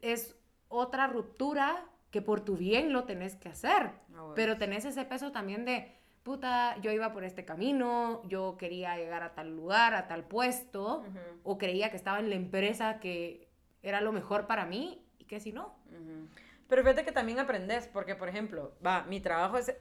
[0.01, 0.35] es
[0.67, 4.33] otra ruptura que por tu bien lo tenés que hacer, Ah, bueno.
[4.35, 5.96] pero tenés ese peso también de,
[6.27, 10.97] puta, yo iba por este camino, yo quería llegar a tal lugar, a tal puesto,
[10.97, 13.47] Ujú, o creía que estaba en la empresa que
[13.81, 15.79] era lo mejor para mí, y que si no.
[15.89, 16.27] ujú.
[16.67, 19.73] Pero fíjate que también aprendes, porque por ejemplo, va, mi trabajo es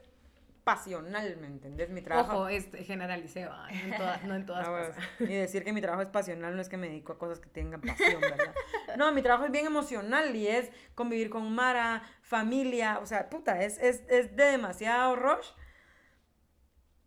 [0.62, 1.90] pasional, ¿me entendés?
[1.90, 2.32] Mi trabajo...
[2.42, 5.04] Ojo, es no en, no en todas Ah, bueno, cosas.
[5.20, 7.48] Y decir que mi trabajo es pasional no es que me dedico a cosas que
[7.48, 8.54] tengan pasión, ¿verdad?
[8.96, 13.62] No, mi trabajo es bien emocional y es convivir con Mara, familia, o sea, puta,
[13.64, 15.48] es, es, es de demasiado rush.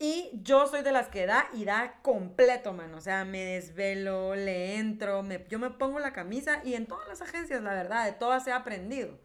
[0.01, 2.93] Y yo soy de las que da y da completo, man.
[2.93, 7.07] O sea, me desvelo, le entro, me, yo me pongo la camisa y en todas
[7.09, 9.19] las agencias, la verdad, de todas he aprendido.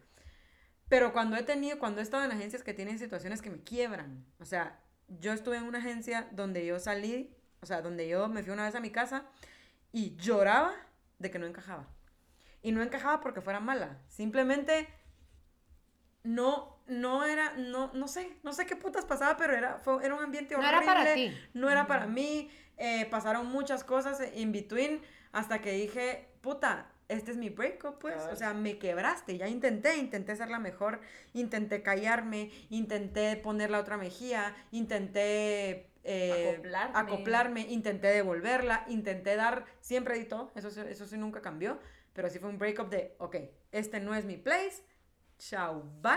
[0.89, 4.25] Pero cuando he tenido, cuando he estado en agencias que tienen situaciones que me quiebran,
[4.39, 8.43] o sea, yo estuve en una agencia donde yo salí, o sea, donde yo me
[8.43, 9.25] fui una vez a mi casa
[9.93, 10.73] y lloraba
[11.19, 11.87] de que no encajaba.
[12.61, 14.89] Y no encajaba porque fuera mala, simplemente
[16.23, 20.15] no, no era, no, no sé, no sé qué putas pasaba, pero era, fue, era
[20.15, 20.83] un ambiente No horrible.
[20.83, 21.37] era para ti.
[21.53, 27.31] No era para mí, eh, pasaron muchas cosas in between hasta que dije, puta, este
[27.31, 28.15] es mi breakup, pues.
[28.31, 29.37] O sea, me quebraste.
[29.37, 31.01] Ya intenté, intenté ser la mejor,
[31.33, 36.97] intenté callarme, intenté poner la otra mejilla, intenté eh, Acoplarme.
[36.99, 41.79] acoplarme, intenté devolverla, intenté dar, siempre di todo, eso, sí- eso sí nunca cambió,
[42.13, 43.35] pero sí fue un breakup de, ok,
[43.71, 44.83] este no es mi place,
[45.39, 46.13] chao, bye,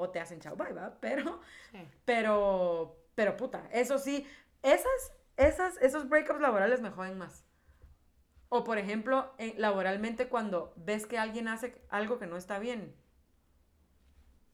[0.00, 0.96] o te hacen chao, bye, ¿va?
[1.00, 1.40] Pero,
[1.72, 1.86] Sí.
[2.04, 4.26] pero, pero puta, eso sí,
[4.62, 7.44] esas, esas, esos breakups laborales me joden más.
[8.48, 12.94] O por ejemplo, en- laboralmente cuando ves que alguien hace algo que no está bien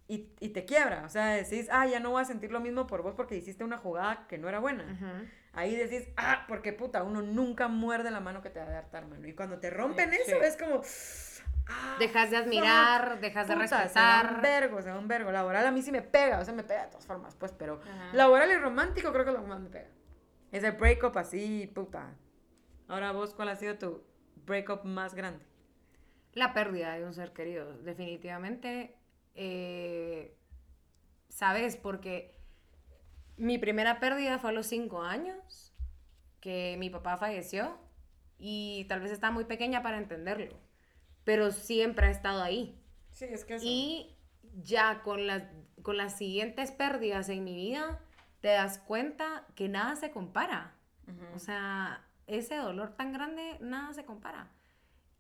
[0.09, 2.87] y, y te quiebra, o sea, decís, ah, ya no voy a sentir lo mismo
[2.87, 5.27] por vos porque hiciste una jugada que no era buena.
[5.53, 9.07] Ahí decís, ah, porque puta, uno nunca muerde la mano que te va a dar
[9.07, 9.27] mano.
[9.27, 10.19] Y cuando te rompen Sí.
[10.27, 10.83] eso, es como,
[11.69, 14.41] ah, Dejas de admirar, dejas de puta, da un respetar.
[14.43, 15.33] vergo, se da un vergo.
[15.33, 17.81] Laboral a mí sí me pega, o sea, me pega de todas formas, pues, pero
[17.83, 18.11] Ajá.
[18.13, 19.89] laboral y romántico creo que es lo que más me pega.
[20.53, 22.15] Ese breakup así, puta.
[22.89, 24.05] Ahora vos, ¿cuál ha sido tu
[24.47, 25.45] breakup más grande?
[26.33, 28.97] La pérdida de un ser querido, definitivamente.
[29.35, 30.37] eh,
[31.29, 31.77] ¿Sabes?
[31.77, 32.39] Porque
[33.37, 35.75] mi primera pérdida fue a los cinco años,
[36.41, 37.77] que mi papá falleció
[38.39, 40.57] y tal vez estaba muy pequeña para entenderlo,
[41.27, 42.81] pero siempre ha estado ahí.
[43.11, 43.65] Sí, es que eso.
[43.67, 44.17] Y
[44.63, 45.43] ya con las,
[45.83, 48.01] con las siguientes pérdidas en mi vida,
[48.41, 50.77] te das cuenta que nada se compara.
[51.35, 54.53] O sea, ese dolor tan grande, nada se compara.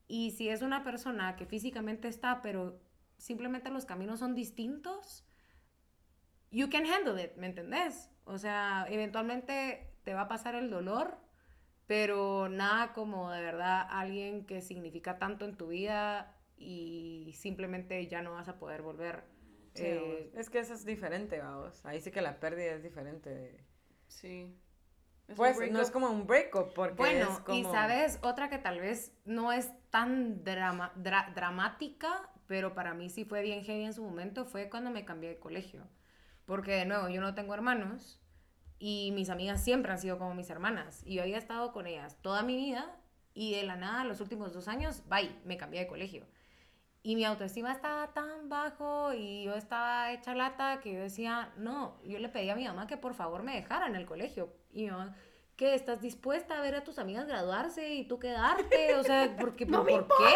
[0.06, 2.80] Y si es una persona que físicamente está, pero
[3.18, 5.24] simplemente los caminos son distintos,
[6.52, 8.10] you can handle it, ¿me entendés?
[8.26, 11.18] O sea, eventualmente te va a pasar el dolor,
[11.86, 18.22] pero nada como de verdad alguien que significa tanto en tu vida y simplemente ya
[18.22, 19.24] no vas a poder volver.
[19.74, 21.84] Sí, eh, es que eso es diferente, vamos.
[21.84, 23.30] Ahí sí que la pérdida es diferente.
[23.30, 23.64] de-
[24.08, 24.54] Sí.
[25.28, 27.58] Es Pues no es como un breakup, porque Bueno, es como...
[27.58, 33.10] y sabes, otra que tal vez no es tan drama- dra- dramática, pero para mí
[33.10, 35.88] sí fue bien heavy en su momento, fue cuando me cambié de colegio.
[36.44, 38.20] Porque de nuevo, yo no tengo hermanos
[38.78, 41.02] y mis amigas siempre han sido como mis hermanas.
[41.04, 42.94] Y yo había estado con ellas toda mi vida
[43.34, 46.26] y de la nada, los últimos dos años, bye, me cambié de colegio.
[47.02, 52.00] Y mi autoestima estaba tan bajo y yo estaba hecha lata que yo decía, no,
[52.02, 54.52] yo le pedí a mi mamá que por favor me dejara en el colegio.
[54.72, 55.14] Y mi mamá,
[55.54, 55.74] ¿qué?
[55.74, 58.94] ¿Estás dispuesta a ver a tus amigas graduarse y tú quedarte?
[58.96, 60.34] O sea, porque, ¿por, ¿por qué?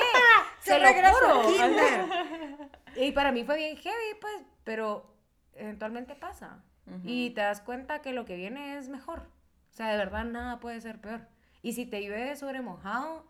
[0.61, 1.41] ¡Se lo regresa juro.
[1.41, 2.70] al kinder!
[2.97, 5.14] Y para mí fue bien heavy, pues, pero
[5.55, 6.62] eventualmente pasa.
[7.05, 9.20] Y te das cuenta que lo que viene es mejor.
[9.70, 11.26] O sea, de verdad nada puede ser peor.
[11.62, 13.26] Y si te llueve sobre mojado,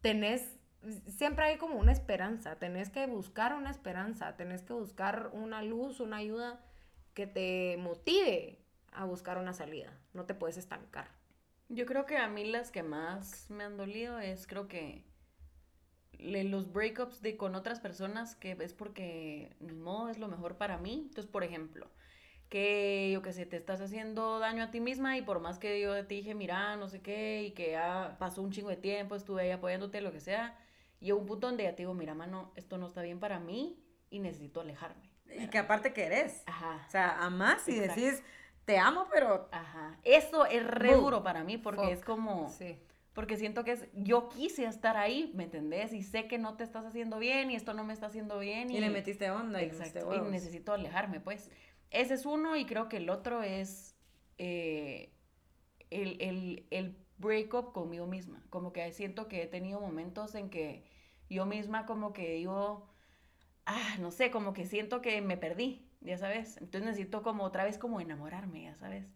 [0.00, 0.58] tenés,
[1.06, 6.00] siempre hay como una esperanza, tenés que buscar una esperanza, tenés que buscar una luz,
[6.00, 6.60] una ayuda
[7.14, 8.58] que te motive
[8.92, 9.92] a buscar una salida.
[10.14, 11.08] No te puedes estancar.
[11.68, 15.04] Yo creo que a mí las que más me han dolido es creo que
[16.12, 20.56] le- los breakups de con otras personas que es porque ni modo es lo mejor
[20.56, 21.06] para mí.
[21.08, 21.90] Entonces, por ejemplo,
[22.48, 25.80] que yo que sé, te estás haciendo daño a ti misma y por más que
[25.80, 29.16] yo te dije, mira, no sé qué, y que ya pasó un chingo de tiempo,
[29.16, 30.56] estuve ahí apoyándote, lo que sea,
[31.00, 33.82] y un punto donde ya te digo, mira, mano, esto no está bien para mí
[34.10, 35.10] y necesito alejarme.
[35.38, 36.44] Y que aparte querés.
[36.46, 36.84] Ajá.
[36.86, 38.00] O sea, amás y Exacto.
[38.00, 38.22] decís,
[38.64, 39.48] te amo, pero...
[39.52, 39.98] Ajá.
[40.04, 41.90] Eso es re duro para mí porque Fuck.
[41.92, 42.48] es como...
[42.50, 42.78] Sí.
[43.12, 45.94] Porque siento que es, yo quise estar ahí, ¿me entendés?
[45.94, 48.70] Y sé que no te estás haciendo bien y esto no me está haciendo bien.
[48.70, 51.50] Y, Y le metiste onda Exacto, y necesito alejarme, pues.
[51.90, 53.96] Ese es uno y creo que el otro es
[54.38, 55.12] eh,
[55.90, 58.42] el, el, el breakup conmigo misma.
[58.50, 60.84] Como que siento que he tenido momentos en que
[61.28, 62.88] yo misma como que digo,
[63.66, 66.56] ah, no sé, como que siento que me perdí, ya sabes.
[66.58, 69.06] Entonces necesito como otra vez como enamorarme, ya sabes.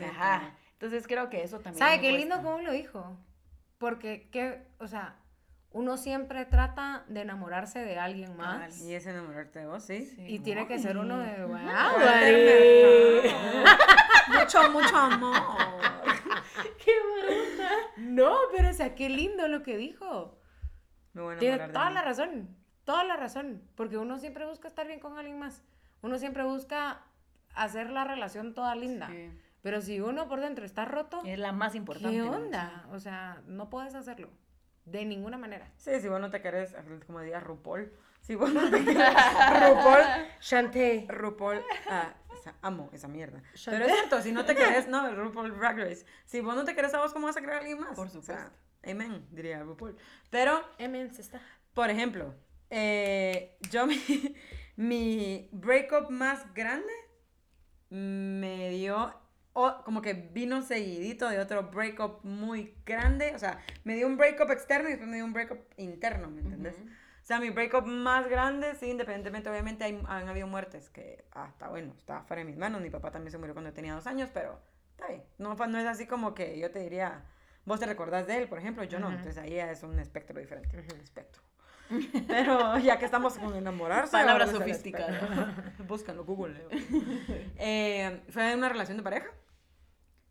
[0.00, 0.56] Ajá.
[0.72, 1.78] Entonces creo que eso también.
[1.78, 3.16] ¿Sabe qué lindo cómo lo dijo?
[3.78, 4.62] Porque, ¿qué?
[4.78, 5.19] o sea,
[5.72, 8.80] uno siempre trata de enamorarse de alguien más.
[8.80, 10.04] Y es enamorarte de vos, sí.
[10.04, 10.24] Sí.
[10.26, 11.56] Y tiene que ser uno de, wow,
[14.38, 15.36] mucho, mucho amor.
[16.84, 17.74] ¡Qué barata!
[17.98, 20.38] No, pero o sea, qué lindo lo que dijo.
[21.12, 21.94] Me voy a Tiene toda mí.
[21.94, 23.62] la razón, toda la razón.
[23.74, 25.62] Porque uno siempre busca estar bien con alguien más.
[26.02, 27.02] Uno siempre busca
[27.54, 29.08] hacer la relación toda linda.
[29.08, 29.30] Sí.
[29.62, 32.16] Pero si uno por dentro está roto, Es la más importante.
[32.16, 32.30] ¿qué ¿no?
[32.32, 32.86] onda?
[32.92, 34.30] O sea, no puedes hacerlo.
[34.84, 35.70] De ninguna manera.
[35.76, 36.74] Sí, si vos no te querés,
[37.06, 38.96] como diría RuPaul, si vos no te querés,
[39.68, 40.02] RuPaul,
[40.40, 41.06] Shantae.
[41.08, 43.42] RuPaul, ah, esa- amo esa mierda.
[43.66, 46.74] Pero es cierto, si no te querés, no, RuPaul Drag Race, si vos no te
[46.74, 47.94] querés a vos, ¿cómo vas a querer a alguien más?
[47.96, 48.50] Por O sea, supuesto.
[48.90, 49.96] amen, diría RuPaul.
[50.30, 51.40] Pero, Emen, se está.
[51.74, 52.34] por ejemplo,
[52.70, 53.96] eh, yo mi,
[54.76, 56.92] mi breakup más grande
[57.90, 59.12] me dio,
[59.52, 64.16] o- como que vino seguidito de otro breakup muy grande, o sea, me dio un
[64.16, 66.76] breakup externo y después me dio un breakup interno, ¿me entendés?
[66.78, 66.88] Ujú.
[66.88, 71.68] O sea, mi breakup más grande, sí, independientemente, obviamente hay, han habido muertes que, está
[71.68, 74.30] bueno, está fuera de mis manos, mi papá también se murió cuando tenía dos años,
[74.32, 74.58] pero
[74.92, 77.24] está bien, no, no es así como que yo te diría,
[77.66, 80.76] vos te recordás de él, por ejemplo, yo no, entonces ahí es un espectro diferente,
[80.78, 81.42] un espectro.
[82.28, 84.12] Pero ya que estamos con enamorarse.
[84.12, 85.74] Palabra sofisticada.
[85.88, 86.54] Búscalo, Google.
[87.58, 89.28] Eh, fue una relación de pareja.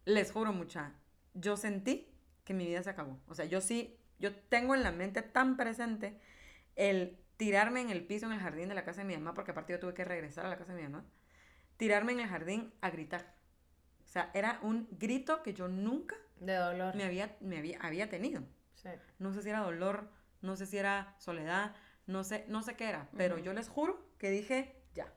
[0.06, 0.94] Les juro mucha,
[1.34, 2.08] yo sentí
[2.44, 3.20] que mi vida se acabó.
[3.28, 6.20] O sea, yo sí, yo tengo en la mente tan presente
[6.76, 9.52] el tirarme en el piso en el jardín de la casa de mi mamá, porque
[9.52, 11.06] aparte yo tuve que regresar a la casa de mi mamá,
[11.78, 13.36] tirarme en el jardín a gritar.
[14.04, 16.96] O sea, era un grito que yo nunca De dolor.
[16.96, 18.42] me había, me había, había tenido.
[18.74, 18.90] Sí.
[19.20, 20.10] No sé si era dolor,
[20.42, 21.76] no sé si era soledad,
[22.06, 25.14] no sé, no sé qué era, pero yo les juro que dije, ya,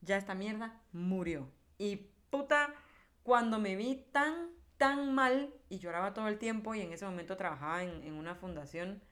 [0.00, 1.50] ya esta mierda murió.
[1.78, 1.96] Y
[2.30, 2.74] puta,
[3.22, 7.36] cuando me vi tan, tan mal y lloraba todo el tiempo y en ese momento
[7.36, 9.02] trabajaba en, en una fundación,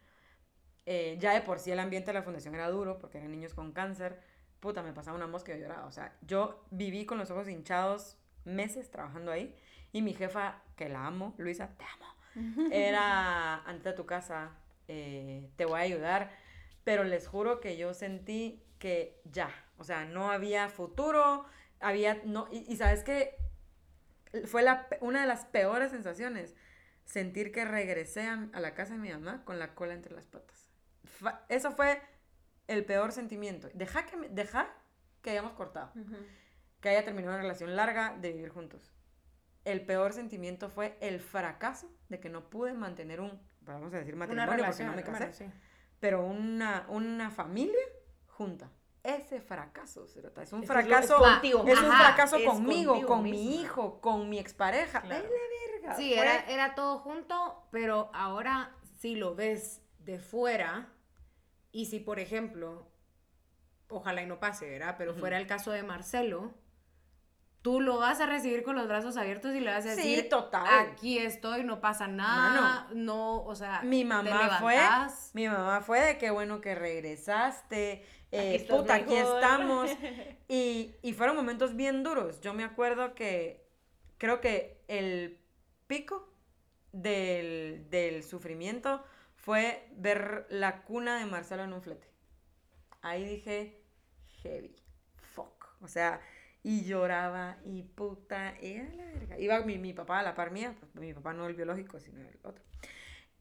[0.87, 3.55] eh, ya de por sí el ambiente de la fundación era duro porque eran niños
[3.55, 4.21] con cáncer,
[4.61, 5.87] puta, me pasaba una mosca y yo lloraba.
[5.87, 9.57] O sea, yo viví con los ojos hinchados meses trabajando ahí
[9.93, 12.15] y mi jefa, que la amo, Luisa, te amo
[12.73, 14.51] era ante tu casa,
[14.89, 16.31] eh, te voy a ayudar.
[16.85, 21.47] pero les juro que yo sentí que ya, o sea, no había futuro,
[21.81, 23.37] había, no, y, y sabes que
[24.47, 26.55] fue la, una de las peores sensaciones,
[27.05, 30.27] sentir que regresé a, a la casa de mi mamá con la cola entre las
[30.27, 30.69] patas.
[31.05, 32.03] Fa- eso fue
[32.67, 33.69] el peor sentimiento.
[33.75, 34.69] Deja que, me- deja
[35.23, 35.93] que hayamos cortado,
[36.81, 38.93] que haya terminado una relación larga de vivir juntos.
[39.65, 44.15] El peor sentimiento fue el fracaso de que no pude mantener un, vamos a decir
[44.15, 44.89] Una matrimonio porque relación.
[44.91, 45.45] no me casé, bueno, sí.
[46.01, 47.85] pero una, una familia
[48.29, 48.71] junta.
[49.03, 53.23] Ese fracaso, Cerota, es un Ese es fracaso, contigo es un fracaso es conmigo, con
[53.23, 55.03] mi hijo, con mi expareja.
[55.03, 55.25] Claro.
[55.25, 55.97] ¡Ay, la verga!
[55.97, 60.89] Sí, era, era todo junto, pero ahora si lo ves de fuera
[61.71, 62.89] y si, por ejemplo,
[63.89, 64.95] ojalá y no pase, ¿verdad?
[64.97, 66.55] Pero fuera el caso de Marcelo,
[67.65, 70.29] tú lo vas a recibir con los brazos abiertos y le vas a Sí, decir,
[70.29, 70.67] total.
[70.91, 74.79] aquí estoy, no pasa nada, no, o sea, Mi te mamá fue,
[75.33, 79.91] mi mamá fue de qué bueno que regresaste, eh, puta, aquí estamos.
[80.47, 82.43] Y, y fueron momentos bien duros.
[82.43, 83.67] Yo me acuerdo que
[84.19, 85.41] creo que el
[85.87, 86.29] pico
[86.93, 89.03] del, del sufrimiento
[89.37, 92.07] fue ver la cuna de Marcelo en un flete.
[93.01, 93.83] Ahí dije,
[94.43, 94.77] heavy,
[95.17, 95.67] fuck.
[95.81, 96.21] O sea,
[96.65, 99.39] y lloraba y puta, y a la verga.
[99.39, 102.21] Iba mi, mi papá a la par mía, pues, mi papá no el biológico, sino
[102.21, 102.65] el otro.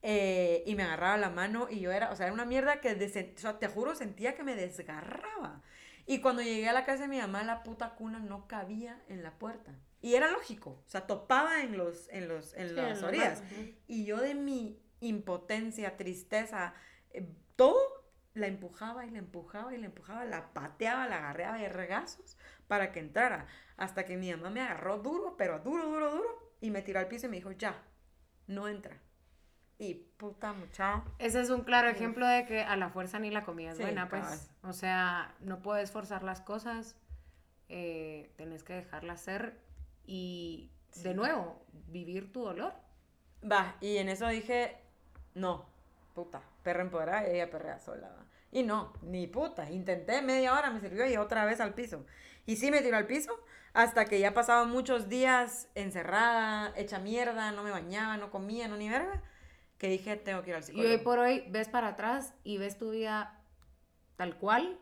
[0.02, 3.00] Eh, y me agarraba la mano y yo era, o sea, era una mierda que,
[3.00, 5.62] desen- o sea, te juro, sentía que me desgarraba.
[6.06, 9.24] Y cuando llegué a la casa de mi mamá, la puta cuna no cabía en
[9.24, 9.74] la puerta.
[10.02, 13.42] Y era lógico, o sea, topaba en, los, en, los, en Sí, las en orillas.
[13.42, 13.52] más.
[13.88, 16.74] Y yo de mi impotencia, tristeza,
[17.12, 17.80] eh, todo,
[18.34, 22.92] la empujaba y la empujaba y la empujaba, la pateaba, la agarré a vergazos para
[22.92, 23.46] que entrara.
[23.78, 27.08] Hasta que mi mamá me agarró duro, pero duro, duro, duro, y me tiró al
[27.08, 27.76] piso y me dijo, ya,
[28.48, 28.98] no entra.
[29.78, 31.04] Y puta muchacha.
[31.20, 33.84] Ese es un claro ejemplo de que a la fuerza ni la comida es Sí,
[33.84, 34.22] buena, pues.
[34.24, 34.40] cabal.
[34.64, 36.96] O sea, no puedes forzar las cosas,
[37.70, 39.60] eh, tenés que dejarlas ser
[40.06, 40.72] y,
[41.04, 42.74] de nuevo, vivir tu dolor.
[43.44, 44.78] Va, y en eso dije,
[45.34, 45.66] no,
[46.14, 48.10] puta, perra empoderada y ella perrea sola.
[48.10, 48.26] va.
[48.52, 52.06] Y no, ni puta, intenté media hora, me sirvió y otra vez al piso.
[52.46, 53.40] Y sí me tiró al piso
[53.74, 58.78] hasta que ya pasaba muchos días encerrada, hecha mierda, no me bañaba, no comía, no
[58.78, 59.22] ni verga,
[59.80, 60.90] que dije, tengo que ir al Y psicólogo.
[60.92, 63.42] hoy por hoy ves para atrás y ves tu vida
[64.16, 64.80] tal cual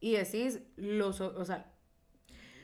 [0.00, 1.72] y decís, lo, o sea,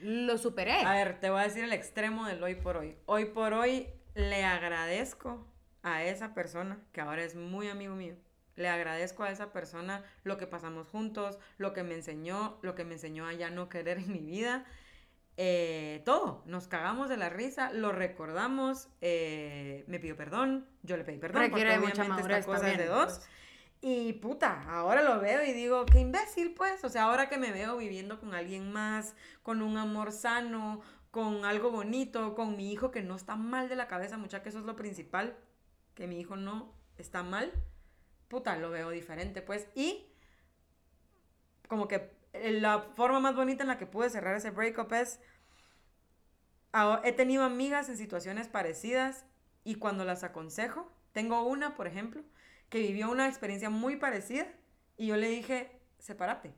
[0.01, 0.81] lo superé.
[0.81, 2.97] A ver, te voy a decir el extremo del hoy por hoy.
[3.05, 5.47] Hoy por hoy le agradezco
[5.83, 8.15] a esa persona, que ahora es muy amigo mío.
[8.55, 12.83] Le agradezco a esa persona lo que pasamos juntos, lo que me enseñó, lo que
[12.83, 14.65] me enseñó a ya no querer en mi vida.
[15.35, 21.03] Eh, todo, nos cagamos de la risa, lo recordamos, eh, me pidió perdón, yo le
[21.03, 23.05] pedí perdón, Requiere porque mucha madurez esta cosa es de dos.
[23.05, 23.29] pues.
[23.81, 27.51] Y puta, ahora lo veo y digo, qué imbécil pues, o sea, ahora que me
[27.51, 32.91] veo viviendo con alguien más, con un amor sano, con algo bonito, con mi hijo
[32.91, 35.35] que no está mal de la cabeza, mucha que eso es lo principal,
[35.95, 37.51] que mi hijo no está mal,
[38.33, 39.67] puta, lo veo diferente pues.
[39.75, 40.07] Y
[41.67, 45.19] como que la forma más bonita en la que pude cerrar ese breakup es,
[47.03, 49.25] he tenido amigas en situaciones parecidas
[49.63, 52.23] y cuando las aconsejo, tengo una, por ejemplo,
[52.69, 54.47] que vivió una experiencia muy parecida
[54.97, 56.55] y yo le dije, sepárate.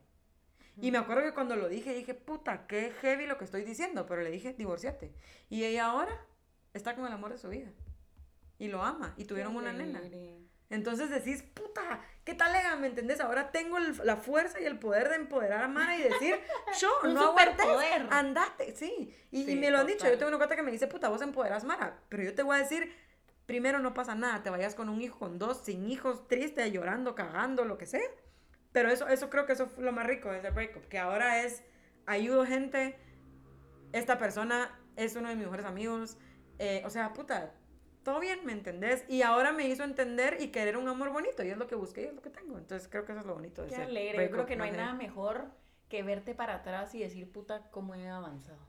[0.80, 4.06] Y me acuerdo que cuando lo dije, dije, puta, qué heavy lo que estoy diciendo,
[4.06, 5.14] pero le dije, divorciate.
[5.50, 6.26] Y ella ahora
[6.72, 7.70] está con el amor de su vida.
[8.58, 9.14] Y lo ama.
[9.18, 10.00] Y tuvieron una nena.
[10.68, 12.74] Entonces decís, puta, ¿qué tal, lega?
[12.76, 13.20] ¿Me entendés?
[13.20, 16.36] Ahora tengo el- la fuerza y el poder de empoderar a Mara y decir,
[16.80, 17.66] yo, Un no aguantes,
[18.10, 19.14] andate, sí.
[19.30, 20.12] Y, y Sí, me lo han dicho, total.
[20.12, 22.56] yo tengo una cuata que me dice, puta, vos empoderas Mara, pero yo te voy
[22.56, 22.92] a decir,
[23.46, 27.14] primero no pasa nada, te vayas con un hijo, con dos, sin hijos, triste, llorando,
[27.14, 28.00] cagando, lo que sea.
[28.72, 31.42] Pero eso, eso creo que eso fue lo más rico de ese breakup, que ahora
[31.44, 31.62] es,
[32.06, 32.98] ayudo gente,
[33.92, 36.18] esta persona es uno de mis mejores amigos,
[36.58, 37.54] eh, o sea, puta,
[38.06, 39.04] todo bien, ¿me entendés?
[39.08, 42.02] Y ahora me hizo entender y querer un amor bonito, y es lo que busqué
[42.02, 42.56] y es lo que tengo.
[42.56, 44.26] Entonces creo que eso es lo bonito de Qué alegre.
[44.26, 45.50] Yo creo que no hay nada mejor
[45.88, 48.64] que verte para atrás y decir, puta, cómo he avanzado.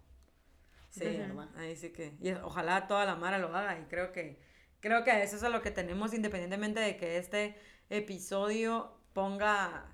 [0.90, 1.50] Sí, verdad.
[1.56, 2.16] ahí sí que.
[2.20, 3.80] Y ojalá toda la Mara lo haga.
[3.80, 4.40] Y creo que,
[4.80, 7.56] creo que eso es a lo que tenemos, independientemente de que este
[7.92, 9.94] episodio ponga.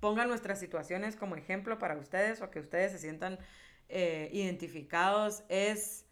[0.00, 3.38] ponga nuestras situaciones como ejemplo para ustedes o que ustedes se sientan
[3.90, 5.44] eh, identificados.
[5.50, 6.06] Es.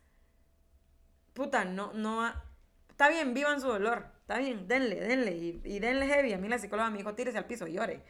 [1.35, 2.25] Puta, no, no.
[2.25, 2.45] ha-
[2.91, 4.07] Está bien, vivan su dolor.
[4.21, 5.33] Está bien, denle, denle.
[5.37, 6.33] Y, y denle heavy.
[6.35, 8.03] A mí la psicóloga me dijo, tírese al piso, llore.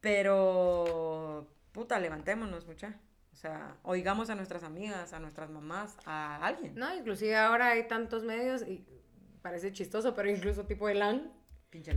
[0.00, 2.94] Pero, puta, levantémonos, mucha.
[3.32, 6.74] O sea, oigamos a nuestras amigas, a nuestras mamás, a alguien.
[6.74, 8.86] No, inclusive ahora hay tantos medios y
[9.42, 11.32] parece chistoso, pero incluso tipo Elan.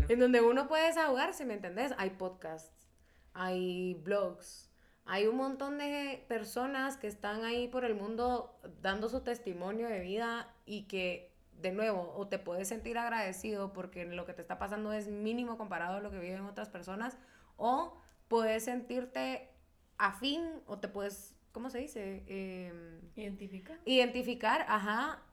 [0.10, 1.93] En donde uno puede desahogarse, ¿me entendés?
[1.97, 2.89] Hay podcasts,
[3.34, 4.68] hay blogs,
[5.12, 10.01] hay un montón de personas que están ahí por el mundo dando su testimonio de
[10.01, 14.60] vida y que, de nuevo, o te puedes sentir agradecido porque lo que te está
[14.60, 17.18] pasando es mínimo comparado a lo que viven otras personas,
[17.57, 19.49] o puedes sentirte
[19.97, 22.24] afín o te puedes, ¿cómo se dice?
[22.28, 23.80] Em, Identifica.
[23.86, 25.24] identificar, ajá,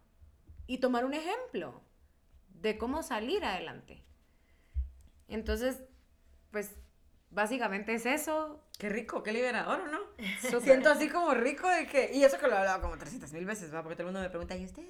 [0.66, 1.82] y tomar un ejemplo
[2.48, 4.02] de cómo salir adelante.
[5.28, 5.82] Entonces,
[6.50, 6.74] pues,
[7.30, 8.62] básicamente es eso.
[8.78, 9.98] Qué rico, qué liberador, ¿o ¿no?
[10.40, 10.62] Súper.
[10.62, 12.10] Siento así como rico de que...
[12.12, 13.82] Y eso que lo he hablado como 300 mil veces, ¿va?
[13.82, 14.82] Porque todo el mundo me pregunta, ¿y usted?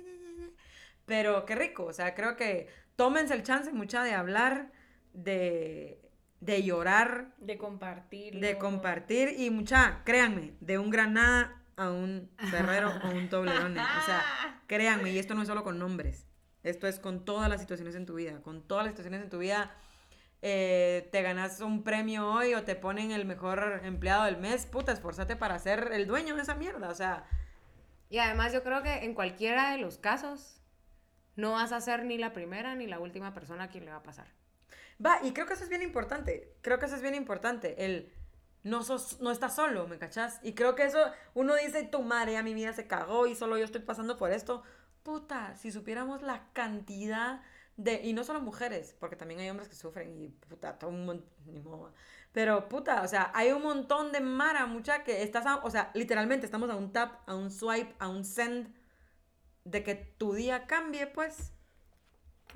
[1.05, 4.73] Pero qué rico, o sea, creo que tómense el chance mucha de hablar,
[5.13, 6.01] de,
[6.41, 8.41] de llorar, De compartir.
[8.41, 13.81] de compartir y mucha, créanme, de un granada a un ferrero o un toblerone.
[13.81, 16.27] O sea, créanme, y esto no es solo con nombres,
[16.65, 19.39] esto es con todas las situaciones en tu vida, con todas las situaciones en tu
[19.39, 19.77] vida.
[20.43, 24.93] Eh, te ganas un premio hoy o te ponen el mejor empleado del mes, puta,
[24.93, 27.27] esforzate para ser el dueño de esa mierda, o sea,
[28.09, 30.61] Y además yo creo que en cualquiera de los casos
[31.35, 33.99] no vas a ser ni la primera ni la última persona a quien le va
[33.99, 34.27] a pasar.
[35.05, 36.57] Va, y creo que eso es bien importante.
[36.63, 37.85] Creo que eso es bien importante.
[37.85, 38.13] El
[38.63, 40.41] no sos, no estás solo, ¿me cachás?
[40.43, 40.99] Y creo que eso,
[41.35, 44.33] uno dice, tu madre, ya mi vida se cagó y solo yo estoy pasando por
[44.33, 44.63] esto.
[45.03, 47.43] Puta, si supiéramos la cantidad
[47.77, 51.07] de, y no solo mujeres, porque también hay hombres que sufren y puta, todo un
[51.07, 51.93] montón.
[52.33, 55.91] Pero puta, o sea, hay un montón de mara, mucha que estás, a- o sea,
[55.95, 58.75] literalmente estamos a un tap, a un swipe, a un send
[59.65, 61.53] de que tu día cambie, pues.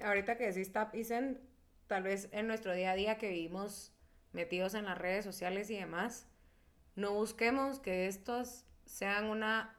[0.02, 1.38] Ahorita que decís tap y send,
[1.86, 3.92] tal vez en nuestro día a día que vivimos
[4.32, 6.26] metidos en las redes sociales y demás,
[6.96, 9.76] no busquemos que estos sean una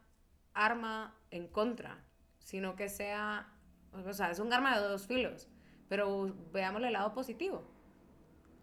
[0.54, 2.04] arma en contra,
[2.40, 3.54] sino que sea,
[3.94, 5.48] o sea, es un arma de dos filos,
[5.88, 7.64] pero veámosle el lado positivo.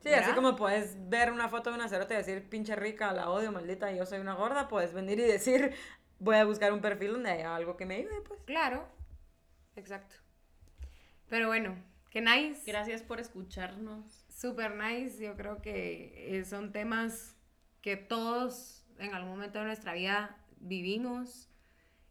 [0.00, 0.34] Sí, así ¿Verdad?
[0.36, 3.90] como puedes ver una foto de una cerota y decir, pinche rica, la odio, maldita,
[3.92, 5.74] yo soy una gorda, puedes venir y decir,
[6.18, 8.40] voy a buscar un perfil donde haya algo que me ayude, pues.
[8.44, 8.88] Claro,
[9.74, 10.14] exacto.
[11.28, 11.76] Pero bueno,
[12.10, 12.62] que nice.
[12.66, 14.24] Gracias por escucharnos.
[14.28, 15.22] Super nice.
[15.22, 17.36] Yo creo que eh, son temas
[17.82, 21.47] que todos en algún momento de nuestra vida vivimos.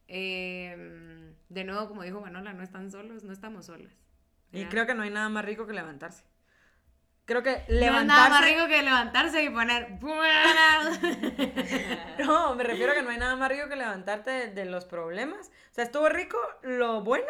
[0.07, 3.93] Eh, de nuevo, como dijo Manola, no están solos, no estamos solas.
[4.51, 6.23] Y creo que no hay nada más rico que levantarse.
[7.25, 8.55] Creo que No es nada más levantarse...
[8.55, 9.99] rico que levantarse y poner.
[12.19, 14.85] No, me refiero a que no hay nada más rico que levantarte de, de los
[14.85, 15.47] problemas.
[15.71, 17.27] O sea, estuvo rico lo bueno,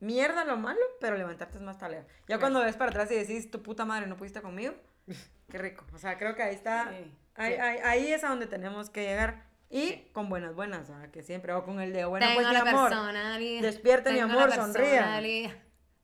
[0.00, 2.04] mierda lo malo, pero levantarte es más taleo.
[2.28, 4.74] Ya cuando ves para atrás y decís, tu puta madre, no pudiste conmigo,
[5.50, 5.84] qué rico.
[5.92, 7.60] O sea, creo que ahí está, Sí, ahí, sí.
[7.60, 9.47] ahí- ahí es a donde tenemos que llegar.
[9.70, 11.10] Y con buenas, buenas, ¿verdad?
[11.10, 13.62] que siempre, o con el de, bueno, tengo pues mi amor, personalidad.
[13.62, 15.20] despierte, mi amor, la sonría.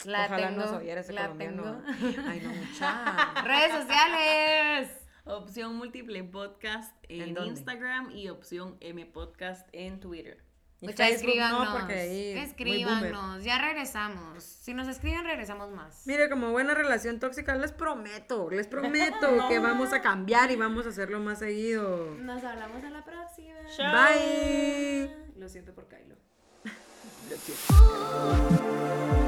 [0.05, 1.83] La ojalá tengo, nos oyera ese la colombiano.
[1.97, 2.23] tengo.
[2.29, 3.43] Ay, no, mucha.
[3.45, 4.91] Redes sociales.
[5.25, 7.39] Opción múltiple podcast en.
[7.39, 10.44] Instagram y opción M podcast en Twitter.
[10.91, 11.69] Y Facebook escríbanos.
[11.69, 12.49] no, porque ahí muy boomer.
[12.49, 13.45] escríbanos.
[13.45, 14.43] Ya regresamos.
[14.43, 16.07] Si nos escriben, regresamos más.
[16.07, 20.87] Mire, como buena relación tóxica, les prometo, les prometo que vamos a cambiar y vamos
[20.87, 22.15] a hacerlo más seguido.
[22.19, 23.55] Nos hablamos a la próxima.
[23.77, 23.93] Chao.
[23.93, 25.11] Bye.
[25.37, 26.17] Lo siento por Kylo.
[27.31, 29.24] Lo siento.